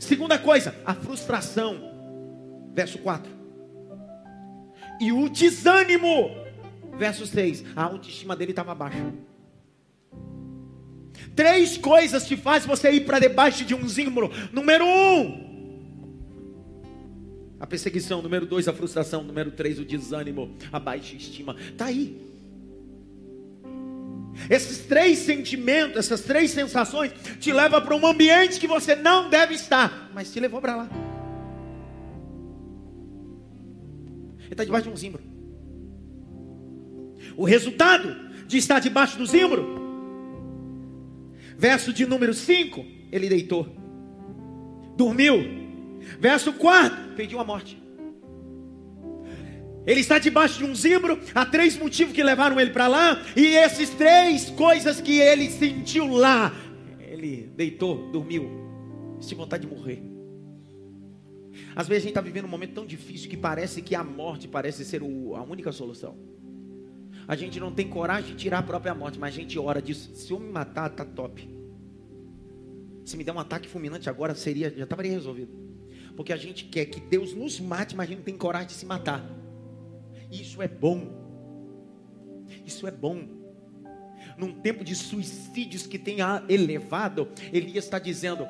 [0.00, 2.72] Segunda coisa, a frustração.
[2.74, 3.30] Verso 4.
[5.00, 6.32] E o desânimo.
[6.98, 7.64] Verso 6.
[7.76, 9.14] A autoestima dele estava baixa.
[11.36, 14.32] Três coisas te faz você ir para debaixo de um zimbro.
[14.52, 15.52] Número um,
[17.60, 18.20] a perseguição.
[18.20, 19.22] Número dois, a frustração.
[19.22, 21.54] Número três, o desânimo, a baixa estima.
[21.70, 22.31] Está aí.
[24.48, 29.54] Esses três sentimentos, essas três sensações, te levam para um ambiente que você não deve
[29.54, 30.88] estar, mas te levou para lá.
[34.40, 35.22] Ele está debaixo de um zimbro.
[37.36, 38.14] O resultado
[38.46, 39.80] de estar debaixo do zimbro,
[41.56, 43.66] verso de número 5, ele deitou,
[44.96, 45.62] dormiu.
[46.18, 47.81] Verso 4, pediu a morte.
[49.86, 53.46] Ele está debaixo de um zimbro, há três motivos que levaram ele para lá, e
[53.56, 56.54] esses três coisas que ele sentiu lá,
[57.00, 58.48] ele deitou, dormiu,
[59.20, 60.02] sentiu vontade de morrer.
[61.74, 64.46] Às vezes a gente está vivendo um momento tão difícil que parece que a morte
[64.46, 66.16] parece ser o, a única solução.
[67.26, 70.14] A gente não tem coragem de tirar a própria morte, mas a gente ora disso.
[70.14, 71.48] Se eu me matar, tá top.
[73.04, 75.52] Se me der um ataque fulminante agora, seria, já estaria resolvido.
[76.16, 78.74] Porque a gente quer que Deus nos mate, mas a gente não tem coragem de
[78.74, 79.41] se matar.
[80.32, 81.12] Isso é bom.
[82.64, 83.28] Isso é bom.
[84.36, 86.18] Num tempo de suicídios que tem
[86.48, 88.46] elevado, Elias está dizendo: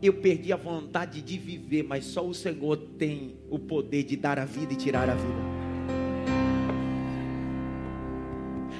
[0.00, 4.38] Eu perdi a vontade de viver, mas só o Senhor tem o poder de dar
[4.38, 5.52] a vida e tirar a vida.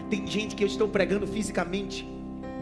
[0.09, 2.07] Tem gente que eu estou pregando fisicamente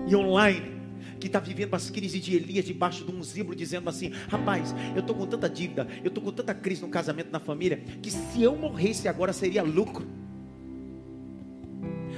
[0.07, 0.80] e online
[1.21, 5.01] que está vivendo as crises de Elias debaixo de um zibro, dizendo assim: Rapaz, eu
[5.01, 8.43] estou com tanta dívida, eu estou com tanta crise no casamento, na família, que se
[8.43, 10.07] eu morresse agora seria lucro.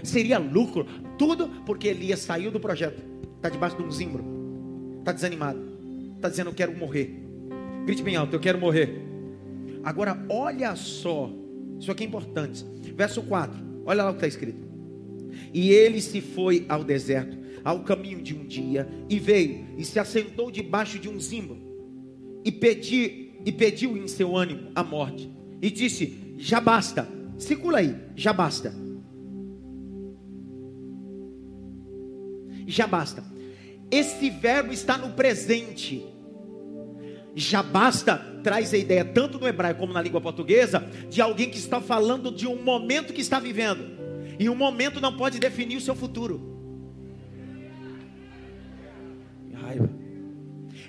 [0.03, 0.87] Seria lucro,
[1.19, 3.03] tudo porque Elias saiu do projeto,
[3.37, 4.25] está debaixo de um zimbro,
[5.01, 5.61] está desanimado,
[6.17, 7.21] está dizendo: Eu quero morrer.
[7.85, 9.03] Grite bem alto: Eu quero morrer.
[9.83, 11.29] Agora, olha só,
[11.79, 12.65] isso aqui é importante.
[12.95, 14.71] Verso 4, olha lá o que está escrito.
[15.53, 19.98] E ele se foi ao deserto ao caminho de um dia e veio e se
[19.98, 21.59] assentou debaixo de um zimbro
[22.44, 27.96] e, pedi, e pediu em seu ânimo a morte e disse: Já basta, circula aí,
[28.16, 28.75] já basta.
[32.66, 33.25] Já basta.
[33.90, 36.07] Esse verbo está no presente.
[37.35, 41.59] Já basta traz a ideia, tanto no hebraico como na língua portuguesa, de alguém que
[41.59, 43.85] está falando de um momento que está vivendo.
[44.38, 46.52] E um momento não pode definir o seu futuro.
[49.62, 49.90] Raiva.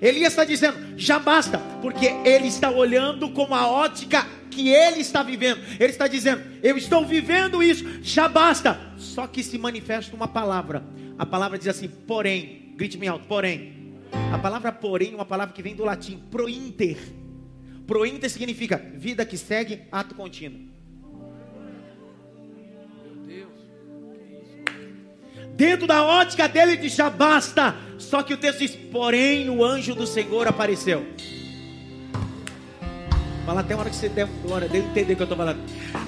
[0.02, 5.24] Elias está dizendo, já basta, porque ele está olhando com a ótica que ele está
[5.24, 5.60] vivendo.
[5.80, 8.80] Ele está dizendo, eu estou vivendo isso, já basta.
[8.98, 10.84] Só que se manifesta uma palavra.
[11.18, 14.02] A palavra diz assim, porém, grite bem alto, porém.
[14.34, 16.98] A palavra porém é uma palavra que vem do latim, prointer.
[17.88, 20.74] Prointer significa vida que segue, ato contínuo.
[25.56, 27.76] Dentro da ótica dele diz já basta.
[28.10, 31.06] Só que o texto diz: porém o anjo do Senhor apareceu.
[33.46, 35.60] Fala até a hora que você der glória dele entender o que eu estou falando.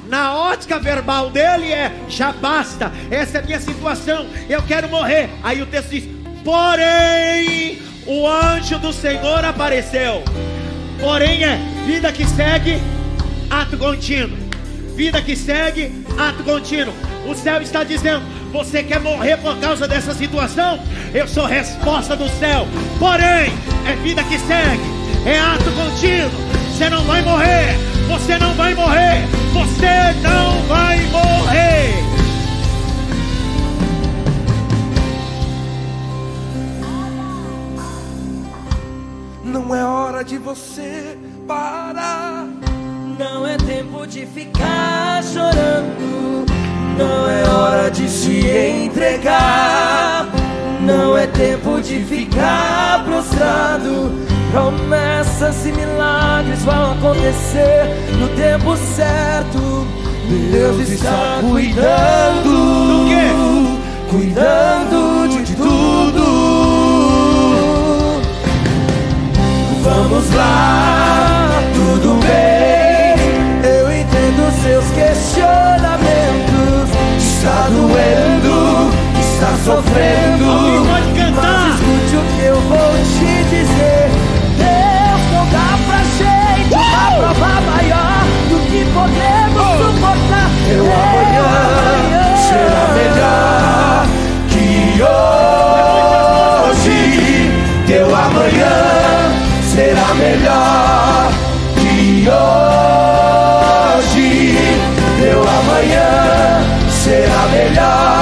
[0.08, 2.92] Na ótica verbal dele é já basta.
[3.12, 4.26] Essa é a minha situação.
[4.50, 5.30] Eu quero morrer.
[5.44, 6.06] Aí o texto diz:
[6.44, 10.24] porém o anjo do Senhor apareceu.
[11.00, 12.80] Porém é vida que segue,
[13.50, 14.38] ato contínuo.
[14.96, 16.94] Vida que segue, ato contínuo.
[17.28, 18.24] O céu está dizendo:
[18.56, 20.80] você quer morrer por causa dessa situação?
[21.14, 22.66] Eu sou resposta do céu.
[22.98, 23.52] Porém,
[23.86, 24.82] é vida que segue,
[25.26, 26.32] é ato contínuo.
[26.72, 27.76] Você não vai morrer.
[28.08, 29.28] Você não vai morrer.
[29.54, 31.96] Você não vai morrer.
[39.44, 42.48] Não é hora de você parar.
[43.20, 46.45] Não é tempo de ficar chorando.
[46.98, 50.28] Não é hora de se entregar.
[50.82, 54.12] Não é tempo de ficar prostrado.
[54.52, 59.88] Promessas e milagres vão acontecer no tempo certo.
[60.52, 62.50] Deus está cuidando.
[62.88, 63.32] Do quê?
[64.10, 66.26] Cuidando de tudo.
[69.84, 71.05] Vamos lá,
[77.46, 80.50] está doendo, está sofrendo.
[80.50, 81.46] Alguém pode cantar.
[81.46, 84.10] Mas escute o que eu vou te dizer.
[84.58, 90.50] Deus não dá pra gente uma prova maior do que podemos suportar.
[90.68, 91.54] Teu amanhã
[92.50, 94.08] será melhor
[94.50, 94.68] que
[96.74, 97.00] hoje.
[97.86, 98.76] Teu amanhã
[99.72, 101.30] será melhor
[101.76, 102.28] que
[103.38, 104.28] hoje.
[105.20, 106.35] Teu amanhã
[107.06, 108.15] será melhor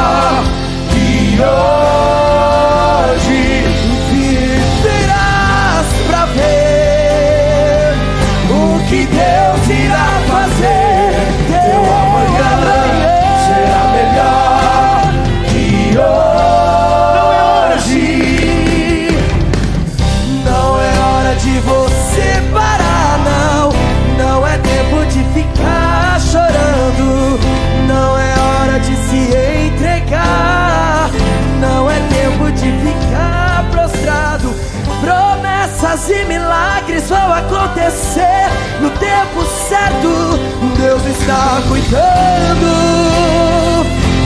[35.94, 38.50] E milagres vão acontecer
[38.82, 40.40] no tempo certo.
[40.76, 42.66] Deus está cuidando,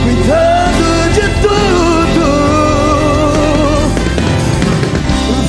[0.02, 2.24] cuidando de tudo.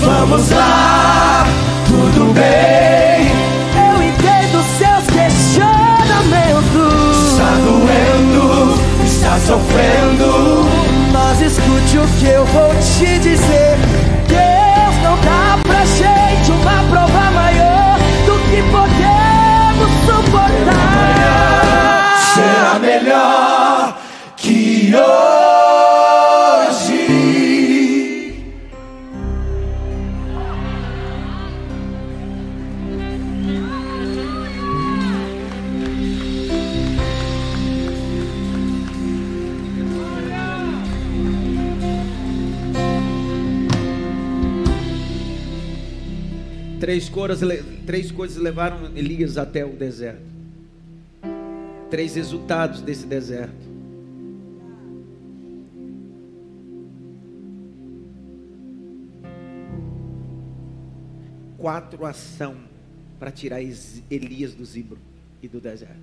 [0.01, 1.45] Vamos lá,
[1.87, 3.31] tudo bem.
[3.77, 7.31] Eu entendo seus questionamentos.
[7.31, 10.67] Está doendo, está sofrendo.
[11.13, 13.88] Mas escute o que eu vou te dizer.
[20.29, 22.17] Suportar.
[22.33, 23.97] Será melhor
[24.37, 25.49] que hoje.
[46.79, 47.41] Três, coras,
[47.89, 50.21] três coisas levaram Elias até o deserto.
[51.89, 53.67] Três resultados desse deserto.
[61.57, 62.57] Quatro ação
[63.17, 64.99] para tirar Elias do Zibro
[65.41, 65.95] e do deserto.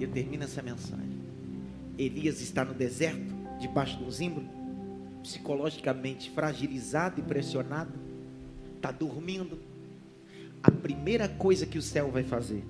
[0.00, 1.22] E eu termino essa mensagem.
[1.96, 4.42] Elias está no deserto, debaixo do zimbro,
[5.22, 8.13] psicologicamente fragilizado e pressionado
[8.84, 9.58] está dormindo,
[10.62, 12.62] a primeira coisa que o céu vai fazer,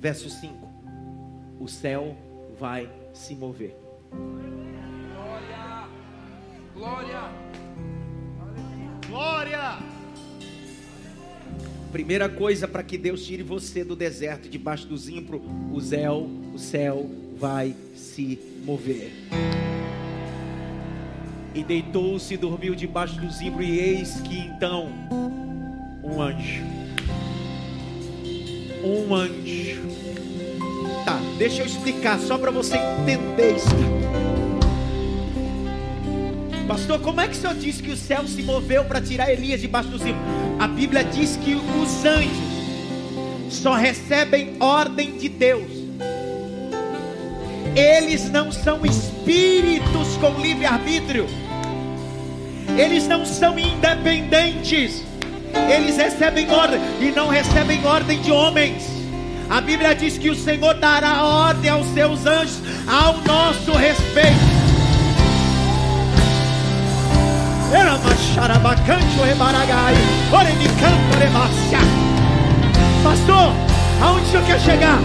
[0.00, 0.68] verso 5:
[1.60, 2.16] o céu
[2.58, 3.76] vai se mover.
[5.14, 5.88] Glória!
[6.74, 7.20] Glória!
[9.06, 9.78] Glória!
[11.92, 15.40] Primeira coisa para que Deus tire você do deserto, debaixo do zimbro,
[15.72, 19.12] o céu, o céu vai se mover.
[21.54, 24.88] E deitou-se e dormiu debaixo do zimbro, e eis que então
[26.02, 26.62] um anjo.
[28.82, 29.82] Um anjo.
[31.04, 34.12] Tá, deixa eu explicar só para você entender isso.
[36.66, 39.60] Pastor, como é que o senhor disse que o céu se moveu para tirar Elias
[39.60, 40.22] debaixo do zimbro?
[40.58, 42.52] A Bíblia diz que os anjos
[43.50, 45.70] só recebem ordem de Deus.
[47.76, 51.26] Eles não são espíritos com livre-arbítrio.
[52.76, 55.04] Eles não são independentes.
[55.68, 58.84] Eles recebem ordem e não recebem ordem de homens.
[59.50, 64.62] A Bíblia diz que o Senhor dará ordem aos seus anjos ao nosso respeito.
[73.02, 73.52] Pastor,
[74.02, 74.98] aonde o senhor quer chegar?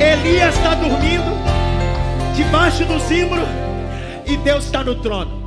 [0.00, 1.36] Elias está dormindo,
[2.34, 3.42] debaixo do zimbro,
[4.26, 5.43] e Deus está no trono.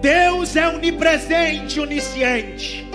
[0.00, 2.86] Deus é onipresente, onisciente.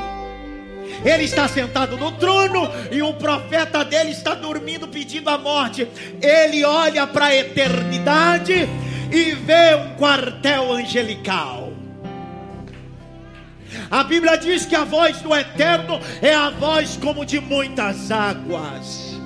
[1.03, 5.87] Ele está sentado no trono e o profeta dele está dormindo pedindo a morte.
[6.21, 8.69] Ele olha para a eternidade
[9.11, 11.73] e vê um quartel angelical.
[13.89, 19.19] A Bíblia diz que a voz do eterno é a voz como de muitas águas.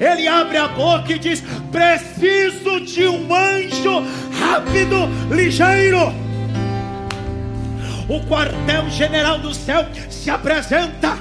[0.00, 4.02] Ele abre a boca e diz: Preciso de um anjo
[4.40, 6.27] rápido, ligeiro
[8.08, 11.18] o quartel-general do céu se apresenta.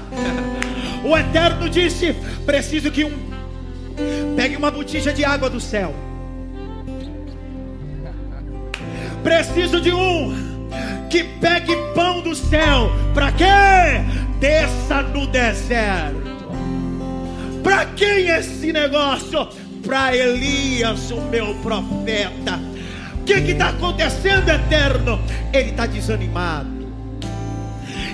[1.03, 2.13] O Eterno disse:
[2.45, 3.27] Preciso que um
[4.35, 5.93] pegue uma botija de água do céu.
[9.23, 10.33] Preciso de um
[11.09, 12.91] que pegue pão do céu.
[13.13, 13.45] Para quê?
[14.39, 16.15] Desça no deserto.
[17.63, 19.47] Para quem esse negócio?
[19.85, 22.59] Para Elias, o meu profeta.
[23.19, 25.19] O que está acontecendo, eterno?
[25.51, 26.76] Ele está desanimado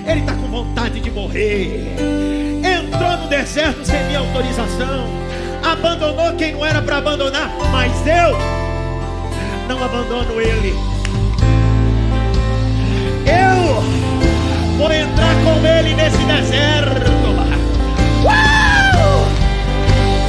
[0.06, 1.94] ele está com vontade de morrer.
[2.62, 5.08] Entrou no deserto sem minha autorização.
[5.62, 7.50] Abandonou quem não era para abandonar.
[7.72, 8.38] Mas eu
[9.68, 10.74] não abandono ele.
[13.26, 13.82] Eu
[14.76, 17.12] vou entrar com ele nesse deserto.
[18.24, 19.26] Uau!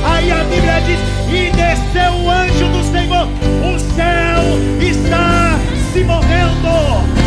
[0.05, 0.99] Aí a Bíblia diz:
[1.29, 3.27] E desceu o anjo do Senhor.
[3.27, 4.43] O céu
[4.79, 5.59] está
[5.91, 7.24] se movendo.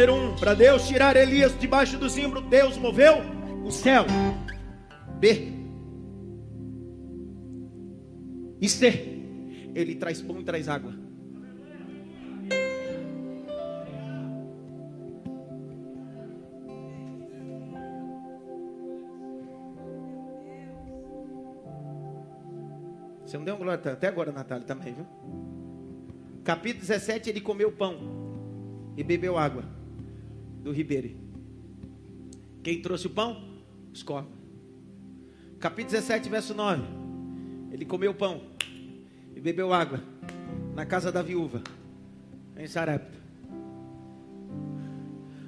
[0.00, 3.16] Número um, para Deus tirar Elias debaixo do zimbro, Deus moveu
[3.62, 4.06] o céu.
[5.18, 5.52] B.
[8.58, 9.20] E C.
[9.74, 10.94] Ele traz pão e traz água.
[23.26, 25.06] Você não deu um glória até agora, Natália, também, viu?
[26.42, 27.98] Capítulo 17, ele comeu pão
[28.96, 29.78] e bebeu água
[30.62, 31.10] do ribeiro.
[32.62, 33.42] Quem trouxe o pão?
[33.92, 34.32] Os corvos.
[35.58, 36.82] Capítulo 17, verso 9.
[37.72, 38.42] Ele comeu pão
[39.34, 40.02] e bebeu água
[40.74, 41.62] na casa da viúva,
[42.56, 43.18] em Sarepta.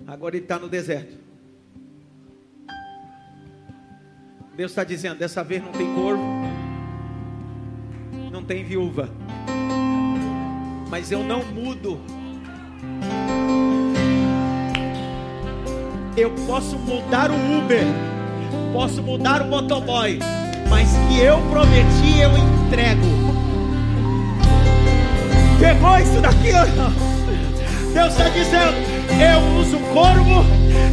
[0.06, 1.16] Agora ele está no deserto.
[4.56, 6.22] Deus está dizendo: dessa vez não tem corvo,
[8.30, 9.08] não tem viúva,
[10.90, 12.00] mas eu não mudo.
[16.14, 17.86] Eu posso mudar o Uber,
[18.70, 20.18] posso mudar o motoboy,
[20.68, 23.06] mas que eu prometi eu entrego.
[25.58, 26.52] Pegou isso daqui?
[27.94, 28.76] Deus está dizendo:
[29.18, 30.44] eu uso corvo,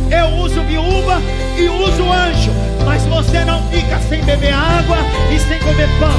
[0.10, 1.22] eu uso viúva
[1.58, 2.52] e uso anjo,
[2.86, 4.98] mas você não fica sem beber água
[5.36, 6.18] e sem comer pão,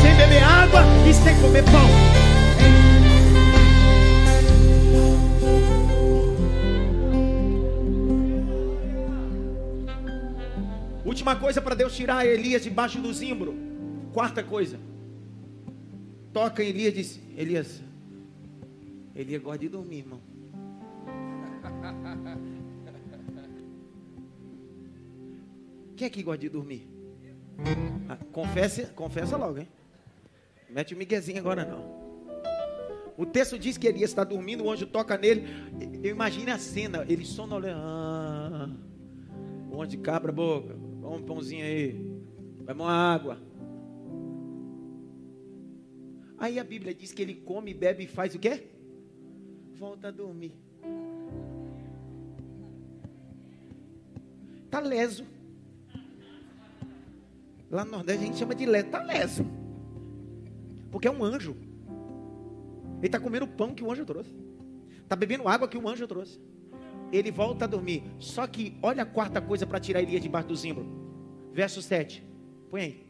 [0.00, 1.90] sem beber água e sem comer pão.
[11.26, 13.52] Última coisa para Deus tirar Elias debaixo do zimbro.
[14.12, 14.78] Quarta coisa.
[16.32, 17.82] Toca em Elias e diz: Elias,
[19.12, 20.20] Elias gosta de dormir, irmão.
[25.96, 26.88] Quem é que gosta de dormir?
[28.08, 29.66] Ah, confessa, confessa logo, hein?
[30.70, 32.06] Mete o miguezinho agora não.
[33.18, 35.44] O texto diz que Elias está dormindo, o anjo toca nele.
[36.04, 37.80] Eu imagino a cena, ele sonolento.
[37.80, 38.70] Ah,
[39.72, 42.20] o anjo de cabra boca, Vamos um pãozinho aí.
[42.64, 43.38] Vai uma água.
[46.36, 48.66] Aí a Bíblia diz que ele come, bebe e faz o quê?
[49.78, 50.52] Volta a dormir.
[54.68, 55.24] Tá leso.
[57.70, 58.88] Lá no Nordeste a gente chama de leso.
[58.88, 59.46] Tá leso.
[60.90, 61.56] Porque é um anjo.
[62.98, 64.34] Ele está comendo o pão que o anjo trouxe.
[65.04, 66.40] Está bebendo água que o anjo trouxe.
[67.12, 68.02] Ele volta a dormir.
[68.18, 70.86] Só que olha a quarta coisa para tirar Elias debaixo do zimbro.
[71.52, 72.22] Verso 7.
[72.70, 73.06] Põe aí.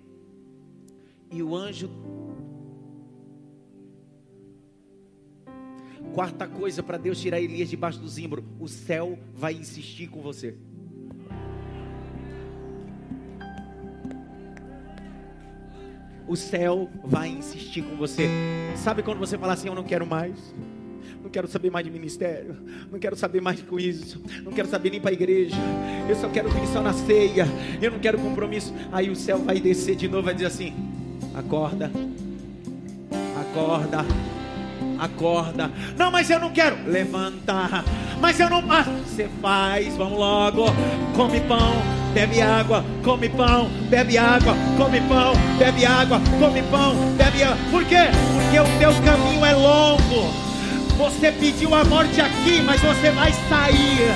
[1.31, 1.91] E o anjo.
[6.15, 10.57] Quarta coisa para Deus tirar Elias debaixo do zimbro: o céu vai insistir com você.
[16.29, 18.29] O céu vai insistir com você.
[18.77, 20.55] Sabe quando você fala assim: Eu não quero mais?
[21.37, 22.57] Quero saber mais de ministério.
[22.91, 24.23] Não quero saber mais com isso.
[24.43, 25.55] Não quero saber nem para a igreja.
[26.09, 27.47] Eu só quero vir só na ceia.
[27.83, 28.73] Eu não quero compromisso.
[28.91, 30.73] Aí o céu vai descer de novo, vai dizer assim:
[31.35, 31.91] acorda,
[33.39, 33.99] acorda,
[34.99, 35.71] acorda.
[35.99, 36.79] Não, mas eu não quero.
[36.91, 37.85] Levanta.
[38.19, 38.65] Mas eu não.
[38.73, 39.95] Ah, você faz.
[39.95, 40.65] Vamos logo.
[41.15, 41.75] Come pão.
[42.15, 47.59] Bebe água, come pão, bebe água, come pão, bebe água, come pão, bebe água.
[47.71, 48.09] Por quê?
[48.33, 50.46] Porque o teu caminho é longo.
[50.99, 54.15] Você pediu a morte aqui, mas você vai sair.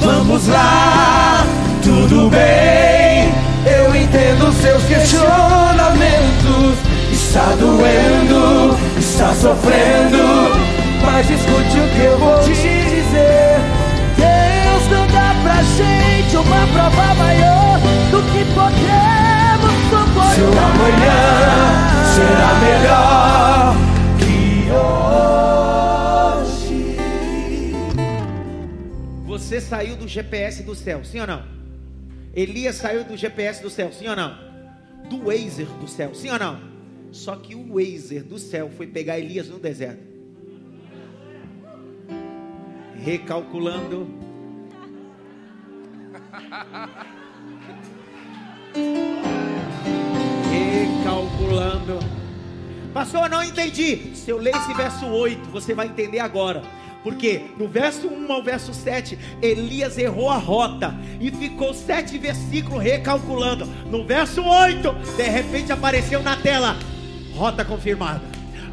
[0.00, 1.46] Vamos lá,
[1.82, 3.32] tudo bem.
[3.64, 6.76] Eu entendo seus questionamentos.
[7.10, 10.52] Está doendo, está sofrendo.
[11.02, 13.58] Mas escute o que eu vou te dizer.
[14.18, 17.80] Deus não dá pra gente uma prova maior
[18.10, 20.34] do que podemos suportar.
[20.34, 21.64] Seu amanhã
[22.14, 23.93] será melhor
[29.54, 31.44] Você saiu do GPS do céu, sim ou não?
[32.34, 34.36] Elias saiu do GPS do céu, sim ou não?
[35.08, 36.60] Do Wazer do céu, sim ou não?
[37.12, 40.02] Só que o Wazer do céu foi pegar Elias no deserto.
[42.96, 44.08] Recalculando.
[50.50, 52.24] Recalculando
[52.92, 54.16] Pastor, não entendi.
[54.16, 56.62] Se eu ler esse verso 8, você vai entender agora.
[57.04, 62.82] Porque no verso 1 ao verso 7, Elias errou a rota e ficou sete versículos
[62.82, 63.66] recalculando.
[63.90, 66.74] No verso 8, de repente apareceu na tela:
[67.34, 68.22] rota confirmada,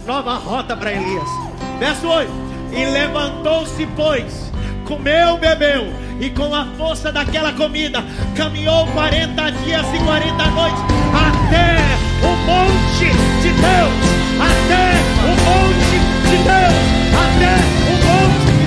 [0.07, 1.27] nova rota para Elias.
[1.77, 2.31] Verso 8:
[2.71, 4.49] E levantou-se, pois,
[4.85, 5.87] comeu, bebeu,
[6.21, 8.01] e com a força daquela comida
[8.37, 10.81] caminhou 40 dias e 40 noites
[11.13, 11.75] até
[12.23, 13.11] o monte
[13.41, 13.93] de Deus,
[14.39, 14.93] até
[15.25, 17.80] o monte de Deus, até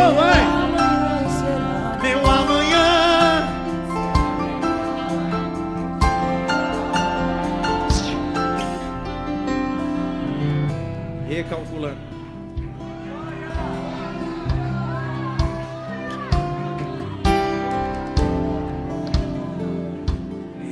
[0.00, 0.40] Novo, vai.
[2.00, 3.46] Meu amanhã.
[11.28, 11.98] Recalculando.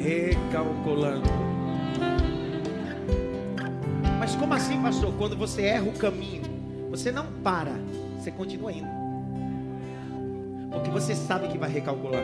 [0.03, 1.29] Recalculando.
[4.19, 5.13] Mas como assim, pastor?
[5.19, 6.45] Quando você erra o caminho,
[6.89, 7.75] você não para,
[8.19, 8.98] você continua indo.
[10.79, 12.23] Porque você sabe que vai recalcular.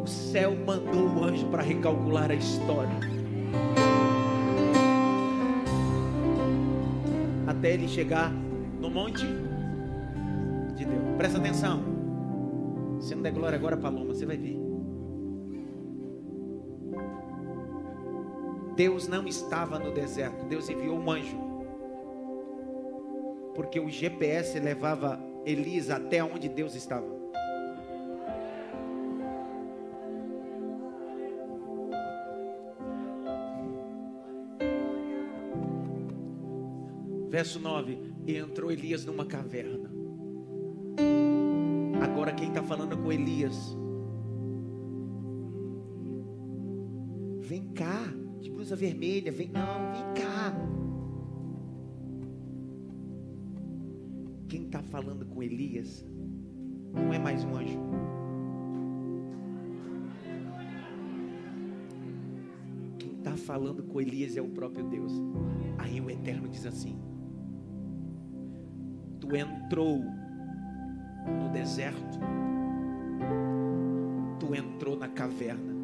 [0.00, 2.94] O céu mandou o anjo para recalcular a história.
[7.44, 8.30] Até ele chegar
[8.80, 9.26] no monte
[10.76, 11.16] de Deus.
[11.16, 11.82] Presta atenção.
[13.00, 14.56] Se não der glória agora, Paloma, você vai ver.
[18.76, 21.36] Deus não estava no deserto, Deus enviou um anjo.
[23.56, 27.06] Porque o GPS levava Elias até onde Deus estava.
[37.28, 39.88] Verso 9: E entrou Elias numa caverna.
[42.02, 43.76] Agora quem está falando com Elias?
[47.38, 50.85] Vem cá, de blusa vermelha, vem não, vem cá.
[54.96, 56.06] Falando com Elias
[56.94, 57.78] não é mais um anjo.
[62.98, 65.12] Quem está falando com Elias é o próprio Deus.
[65.76, 66.98] Aí o Eterno diz assim:
[69.20, 72.18] Tu entrou no deserto,
[74.40, 75.74] tu entrou na caverna.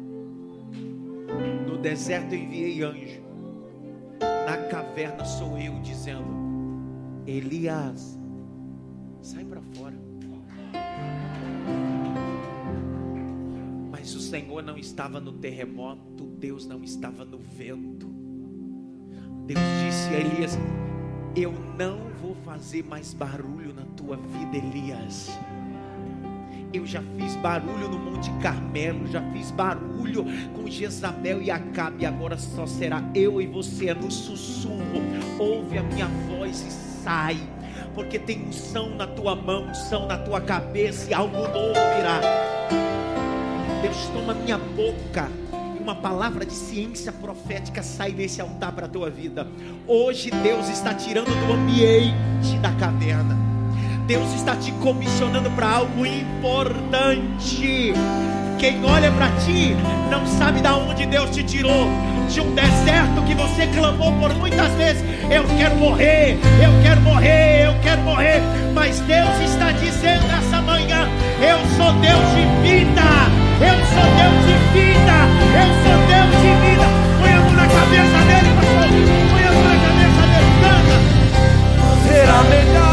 [1.67, 3.21] No deserto eu enviei anjo,
[4.47, 6.25] na caverna sou eu dizendo:
[7.27, 8.22] Elias,
[9.23, 9.95] sai para fora.
[13.89, 18.07] Mas o Senhor não estava no terremoto, Deus não estava no vento.
[19.45, 20.57] Deus disse a Elias:
[21.35, 25.31] Eu não vou fazer mais barulho na tua vida, Elias.
[26.73, 32.35] Eu já fiz barulho no Monte Carmelo, já fiz barulho com Jezabel e Acabe, agora
[32.35, 35.01] só será eu e você no sussurro.
[35.39, 36.71] Ouve a minha voz e
[37.03, 37.37] sai,
[37.95, 42.21] porque tem unção na tua mão, unção na tua cabeça e algo novo virá.
[43.81, 45.29] Deus toma minha boca
[45.77, 49.47] e uma palavra de ciência profética sai desse altar para a tua vida.
[49.87, 53.37] Hoje Deus está tirando do ambiente da caverna.
[54.07, 57.93] Deus está te comissionando para algo importante.
[58.59, 59.75] Quem olha para ti
[60.09, 61.87] não sabe da onde Deus te tirou.
[62.29, 65.03] De um deserto que você clamou por muitas vezes.
[65.29, 68.41] Eu quero morrer, eu quero morrer, eu quero morrer.
[68.73, 71.07] Mas Deus está dizendo essa manhã:
[71.39, 73.01] Eu sou Deus de vida,
[73.61, 75.17] eu sou Deus de vida,
[75.61, 76.87] eu sou Deus de vida.
[77.19, 78.89] Põe a mão na cabeça dele, pastor.
[79.31, 80.95] Põe a mão na cabeça dele, canta.
[82.07, 82.92] será melhor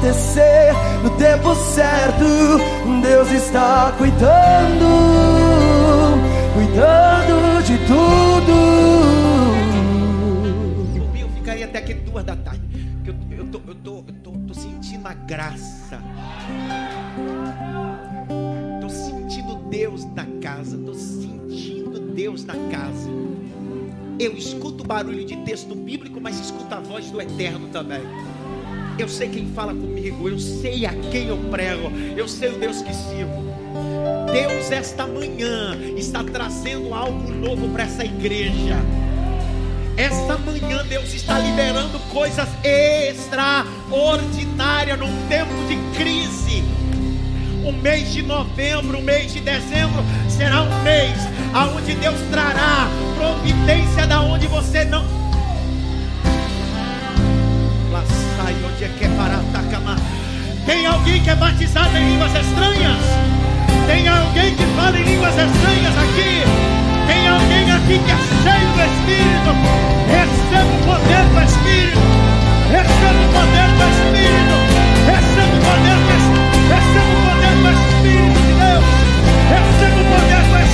[0.00, 0.72] acontecer
[1.02, 2.24] no tempo certo.
[3.02, 4.86] Deus está cuidando,
[6.54, 8.52] cuidando de tudo.
[11.20, 12.62] Eu ficaria até aqui duas da tarde.
[13.04, 16.00] Eu, eu, tô, eu, tô, eu tô, tô sentindo a graça.
[18.80, 20.78] Tô sentindo Deus na casa.
[20.78, 23.10] Tô sentindo Deus na casa.
[24.18, 28.02] Eu escuto barulho de texto bíblico, mas escuto a voz do Eterno também.
[29.00, 32.82] Eu sei quem fala comigo, eu sei a quem eu prego, eu sei o Deus
[32.82, 33.42] que sirvo.
[34.30, 38.76] Deus, esta manhã, está trazendo algo novo para essa igreja.
[39.96, 46.62] Esta manhã, Deus está liberando coisas extraordinárias num tempo de crise.
[47.64, 51.16] O mês de novembro, o mês de dezembro será um mês
[51.54, 52.86] aonde Deus trará
[53.16, 55.19] providência da onde você não
[58.50, 59.10] Sai onde é que é.
[60.66, 62.98] Tem alguém que é batizado em línguas estranhas?
[63.86, 66.42] Tem alguém que fala em línguas estranhas aqui?
[67.06, 69.54] Tem alguém aqui que é cheio do Espírito?
[70.10, 72.02] Receba o poder do Espírito.
[72.74, 74.56] Receba o poder do Espírito.
[75.06, 76.74] Receba o poder do Espírito.
[76.74, 78.84] Receba o poder do Espírito de Deus.
[79.46, 80.69] Receba o poder do Espírito.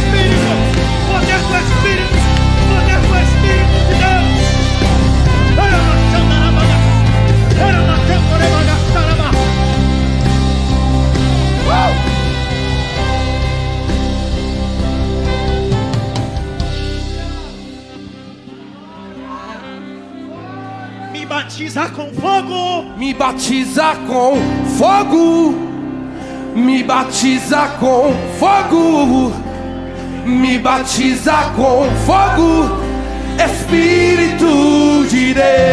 [21.12, 22.84] Me batiza com fogo.
[22.96, 24.36] Me batiza com
[24.78, 25.54] fogo.
[26.54, 29.32] Me batiza com fogo.
[30.24, 32.86] Me batiza com fogo.
[33.38, 35.65] Espírito de Deus.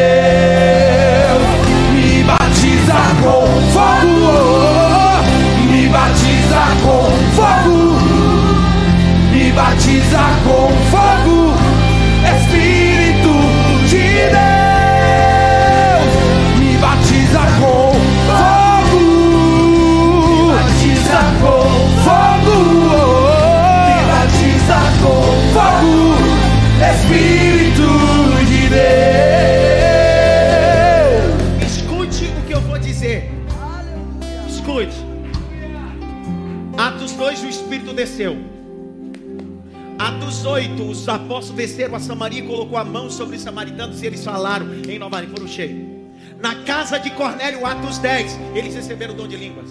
[41.14, 45.00] Apóstolos desceram a Samaria e colocou a mão sobre os samaritanos e eles falaram em
[45.00, 46.04] Nova Língua, foram cheios.
[46.42, 49.70] Na casa de Cornélio, Atos 10, eles receberam o dom de línguas.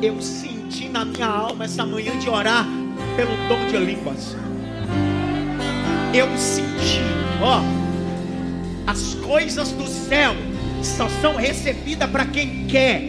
[0.00, 2.66] Eu senti na minha alma essa manhã de orar
[3.16, 4.36] pelo dom de línguas.
[6.12, 7.00] Eu senti,
[7.42, 7.60] ó,
[8.86, 10.34] as coisas do céu
[10.82, 13.02] só são recebidas para quem quer.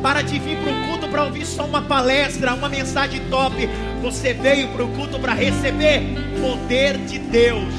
[0.00, 3.68] Para de vir para o para ouvir só uma palestra, uma mensagem top.
[4.00, 6.02] Você veio para o culto para receber
[6.40, 7.72] poder de Deus.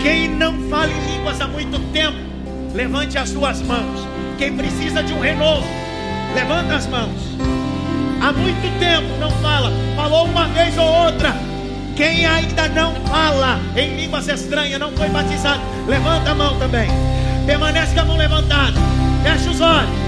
[0.00, 2.16] Quem não fala em línguas há muito tempo,
[2.72, 4.06] levante as duas mãos.
[4.38, 5.66] Quem precisa de um renovo,
[6.34, 7.36] levanta as mãos.
[8.22, 11.34] Há muito tempo não fala, falou uma vez ou outra.
[11.96, 16.88] Quem ainda não fala em línguas estranhas, não foi batizado, levanta a mão também.
[17.44, 18.78] Permanece com a mão levantada.
[19.24, 20.05] Fecha os olhos.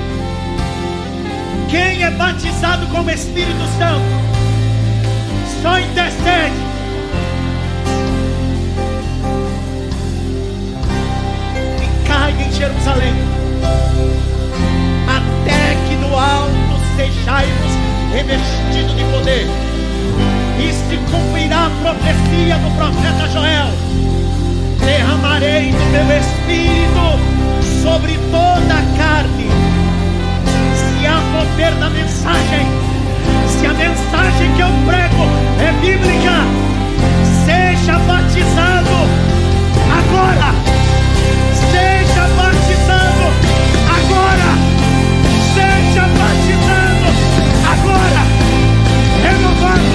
[1.68, 4.00] Quem é batizado com o Espírito Santo,
[5.62, 6.56] só intercede.
[11.82, 13.12] E cai em Jerusalém.
[15.06, 17.48] Até que do alto sejais
[18.12, 19.46] revestido de poder.
[20.58, 23.68] E se cumprirá a profecia do profeta Joel.
[24.80, 29.57] Derramarei do meu espírito sobre toda a carne.
[31.50, 32.66] Poder na mensagem,
[33.48, 35.24] se a mensagem que eu prego
[35.58, 36.44] é bíblica,
[37.44, 38.96] seja batizado
[39.98, 40.54] agora.
[41.72, 43.24] Seja batizado
[43.96, 44.50] agora.
[45.54, 47.08] Seja batizado
[47.72, 48.22] agora.
[49.22, 49.92] Renovado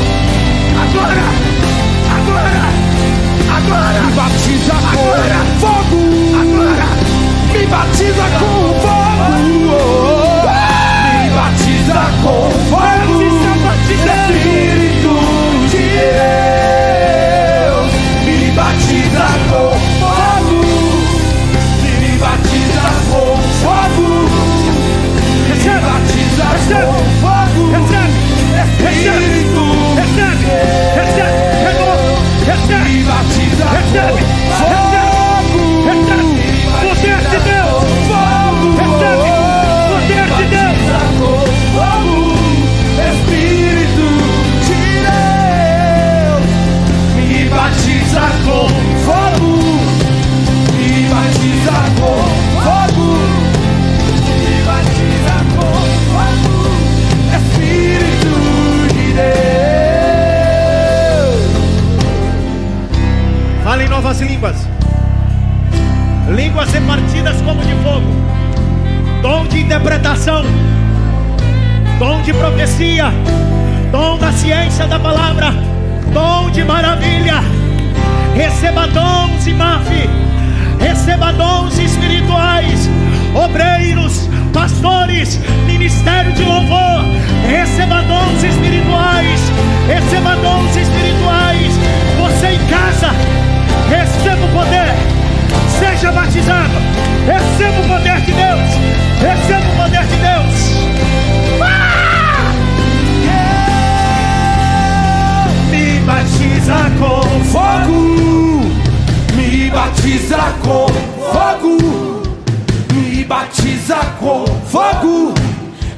[0.83, 1.27] agora.
[2.17, 2.65] Agora.
[3.57, 4.01] Agora.
[4.01, 5.39] Me batiza Agora.
[5.39, 5.99] com fogo.
[6.41, 6.87] Agora.
[7.53, 10.12] Me batiza com fogo
[11.83, 12.79] batiza com fogo.
[12.79, 14.13] Batiza, batiza.
[14.31, 15.13] Espírito
[15.69, 15.87] de
[17.67, 17.91] Deus,
[18.25, 20.59] me batiza com fogo.
[21.99, 23.31] Me batiza com
[23.61, 24.07] fogo.
[25.49, 27.63] Me batiza com fogo.
[28.89, 29.65] Espírito
[29.95, 31.37] de Deus,
[32.83, 34.22] me batiza com fogo.
[66.35, 68.07] Línguas repartidas como de fogo,
[69.21, 70.43] dom de interpretação,
[71.97, 73.11] dom de profecia,
[73.91, 75.51] dom da ciência da palavra,
[76.13, 77.41] dom de maravilha.
[78.35, 80.09] Receba dons e mafe,
[80.79, 82.89] receba dons espirituais,
[83.33, 87.03] obreiros, pastores, ministério de louvor,
[87.47, 89.39] receba dons espirituais,
[89.87, 91.52] receba dons espirituais.
[96.03, 96.73] Seja batizado,
[97.25, 98.69] receba o poder de Deus,
[99.21, 100.55] receba o poder de Deus.
[101.61, 102.51] Ah!
[105.71, 107.99] Me batiza com fogo,
[109.33, 110.87] me batiza com
[111.31, 111.77] fogo,
[112.93, 115.33] me batiza com fogo,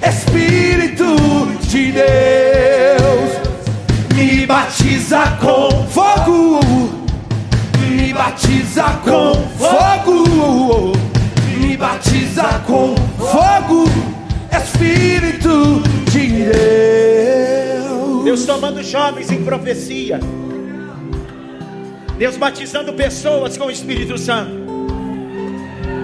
[0.07, 1.15] Espírito
[1.67, 3.31] de Deus,
[4.13, 6.64] me batiza com fogo,
[8.15, 10.93] batiza com fogo,
[11.59, 13.83] me batiza com fogo,
[14.49, 18.23] Espírito de Deus.
[18.23, 20.21] Deus tomando jovens em profecia.
[22.17, 24.63] Deus batizando pessoas com o Espírito Santo.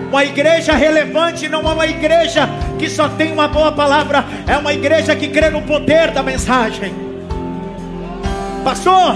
[0.09, 4.73] Uma igreja relevante não é uma igreja que só tem uma boa palavra, é uma
[4.73, 6.93] igreja que crê no poder da mensagem.
[8.65, 9.15] Pastor,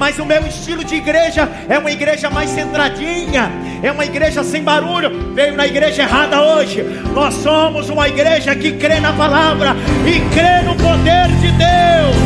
[0.00, 4.62] mas o meu estilo de igreja é uma igreja mais centradinha, é uma igreja sem
[4.62, 5.34] barulho.
[5.34, 6.82] Veio na igreja errada hoje.
[7.14, 9.76] Nós somos uma igreja que crê na palavra
[10.06, 12.16] e crê no poder de Deus.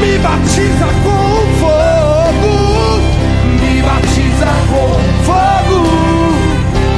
[0.00, 3.02] Me batiza com fogo,
[3.60, 4.88] me batiza com
[5.26, 5.84] fogo,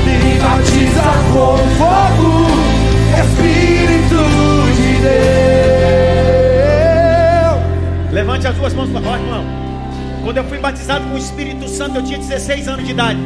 [0.04, 2.46] me batiza com fogo,
[3.20, 4.22] Espírito
[4.76, 4.92] de
[7.42, 7.58] Deus.
[8.12, 9.57] Levante as duas mãos para Ó, irmão.
[10.28, 13.18] Quando eu fui batizado com o Espírito Santo, eu tinha 16 anos de idade.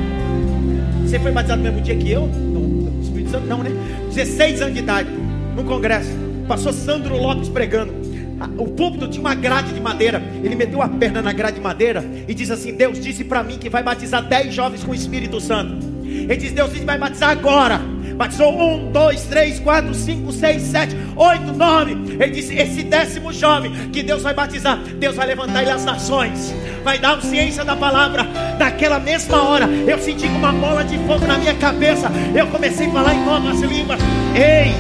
[1.05, 2.29] Você foi batizado no mesmo dia que eu?
[2.29, 3.73] Não, Espírito Santo não, né?
[4.15, 5.09] 16 anos de idade,
[5.57, 6.13] no congresso.
[6.47, 7.93] Passou Sandro Lopes pregando.
[8.39, 10.23] A- O púlpito tinha uma grade de madeira.
[10.45, 13.59] Ele meteu a perna na grade de madeira e disse assim: Deus disse para mim
[13.59, 15.85] que vai batizar 10 jovens com o Espírito Santo.
[16.05, 17.81] Ele disse: Deus disse vai batizar agora.
[18.17, 21.93] Batizou um, dois, três, quatro, cinco, seis, sete, oito, nove.
[22.21, 26.55] Ele disse: Esse décimo jovem que Deus vai batizar, Deus vai levantar ele às nações,
[26.83, 28.27] vai dar ciência da palavra.
[28.59, 32.11] Naquela mesma hora, eu senti uma bola de fogo na minha cabeça.
[32.35, 34.01] Eu comecei a falar em novas línguas.
[34.35, 34.75] Ei!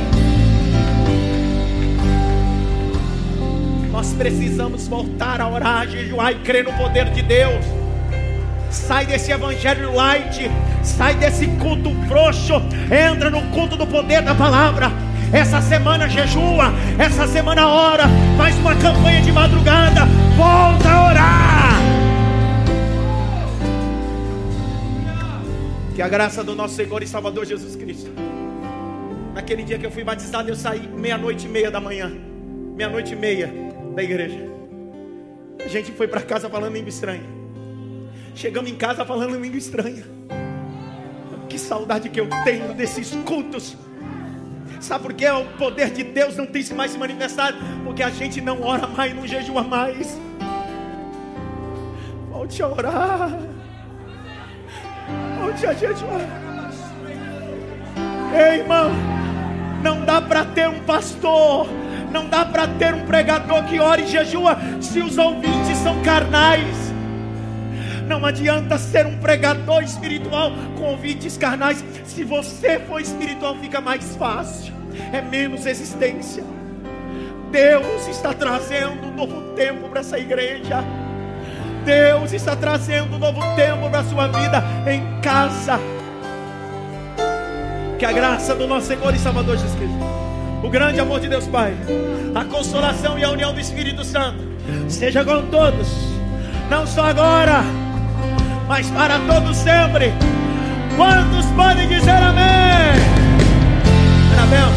[3.91, 7.65] Nós precisamos voltar a orar, a jejuar e crer no poder de Deus.
[8.71, 10.51] Sai desse evangelho light,
[10.83, 12.55] sai desse culto frouxo,
[12.91, 14.91] entra no culto do poder da palavra.
[15.33, 18.05] Essa semana jejua, essa semana ora,
[18.37, 21.62] faz uma campanha de madrugada, volta a orar.
[26.03, 28.11] Que a graça do nosso Senhor e Salvador Jesus Cristo.
[29.33, 32.11] Naquele dia que eu fui batizado, eu saí meia-noite e meia da manhã,
[32.75, 33.55] meia-noite e meia
[33.95, 34.41] da igreja.
[35.65, 37.23] A gente foi para casa falando língua estranha.
[38.35, 40.05] Chegamos em casa falando língua estranha.
[41.49, 43.77] Que saudade que eu tenho desses cultos.
[44.81, 45.31] Sabe por quê?
[45.31, 47.59] O poder de Deus não tem se mais se manifestado.
[47.85, 50.19] Porque a gente não ora mais, não jejua mais.
[52.29, 53.52] Volte a orar.
[55.53, 56.21] Volte a jejuar.
[58.33, 58.91] Ei, irmão.
[59.83, 61.69] Não dá para ter um pastor.
[62.11, 66.93] Não dá para ter um pregador que ora e jejua se os ouvintes são carnais.
[68.09, 71.85] Não adianta ser um pregador espiritual com ouvintes carnais.
[72.07, 74.73] Se você for espiritual, fica mais fácil.
[75.13, 76.45] É menos existência.
[77.51, 80.83] Deus está trazendo um novo tempo para essa igreja.
[81.85, 85.79] Deus está trazendo um novo tempo para a sua vida em casa.
[87.99, 89.97] Que a graça do nosso Senhor e Salvador Jesus Cristo,
[90.63, 91.75] o grande amor de Deus Pai,
[92.35, 94.43] a consolação e a união do Espírito Santo,
[94.89, 95.89] seja com todos,
[96.71, 97.63] não só agora,
[98.67, 100.13] mas para todos sempre.
[100.97, 102.93] Quantos podem dizer amém?
[104.33, 104.69] Anabel,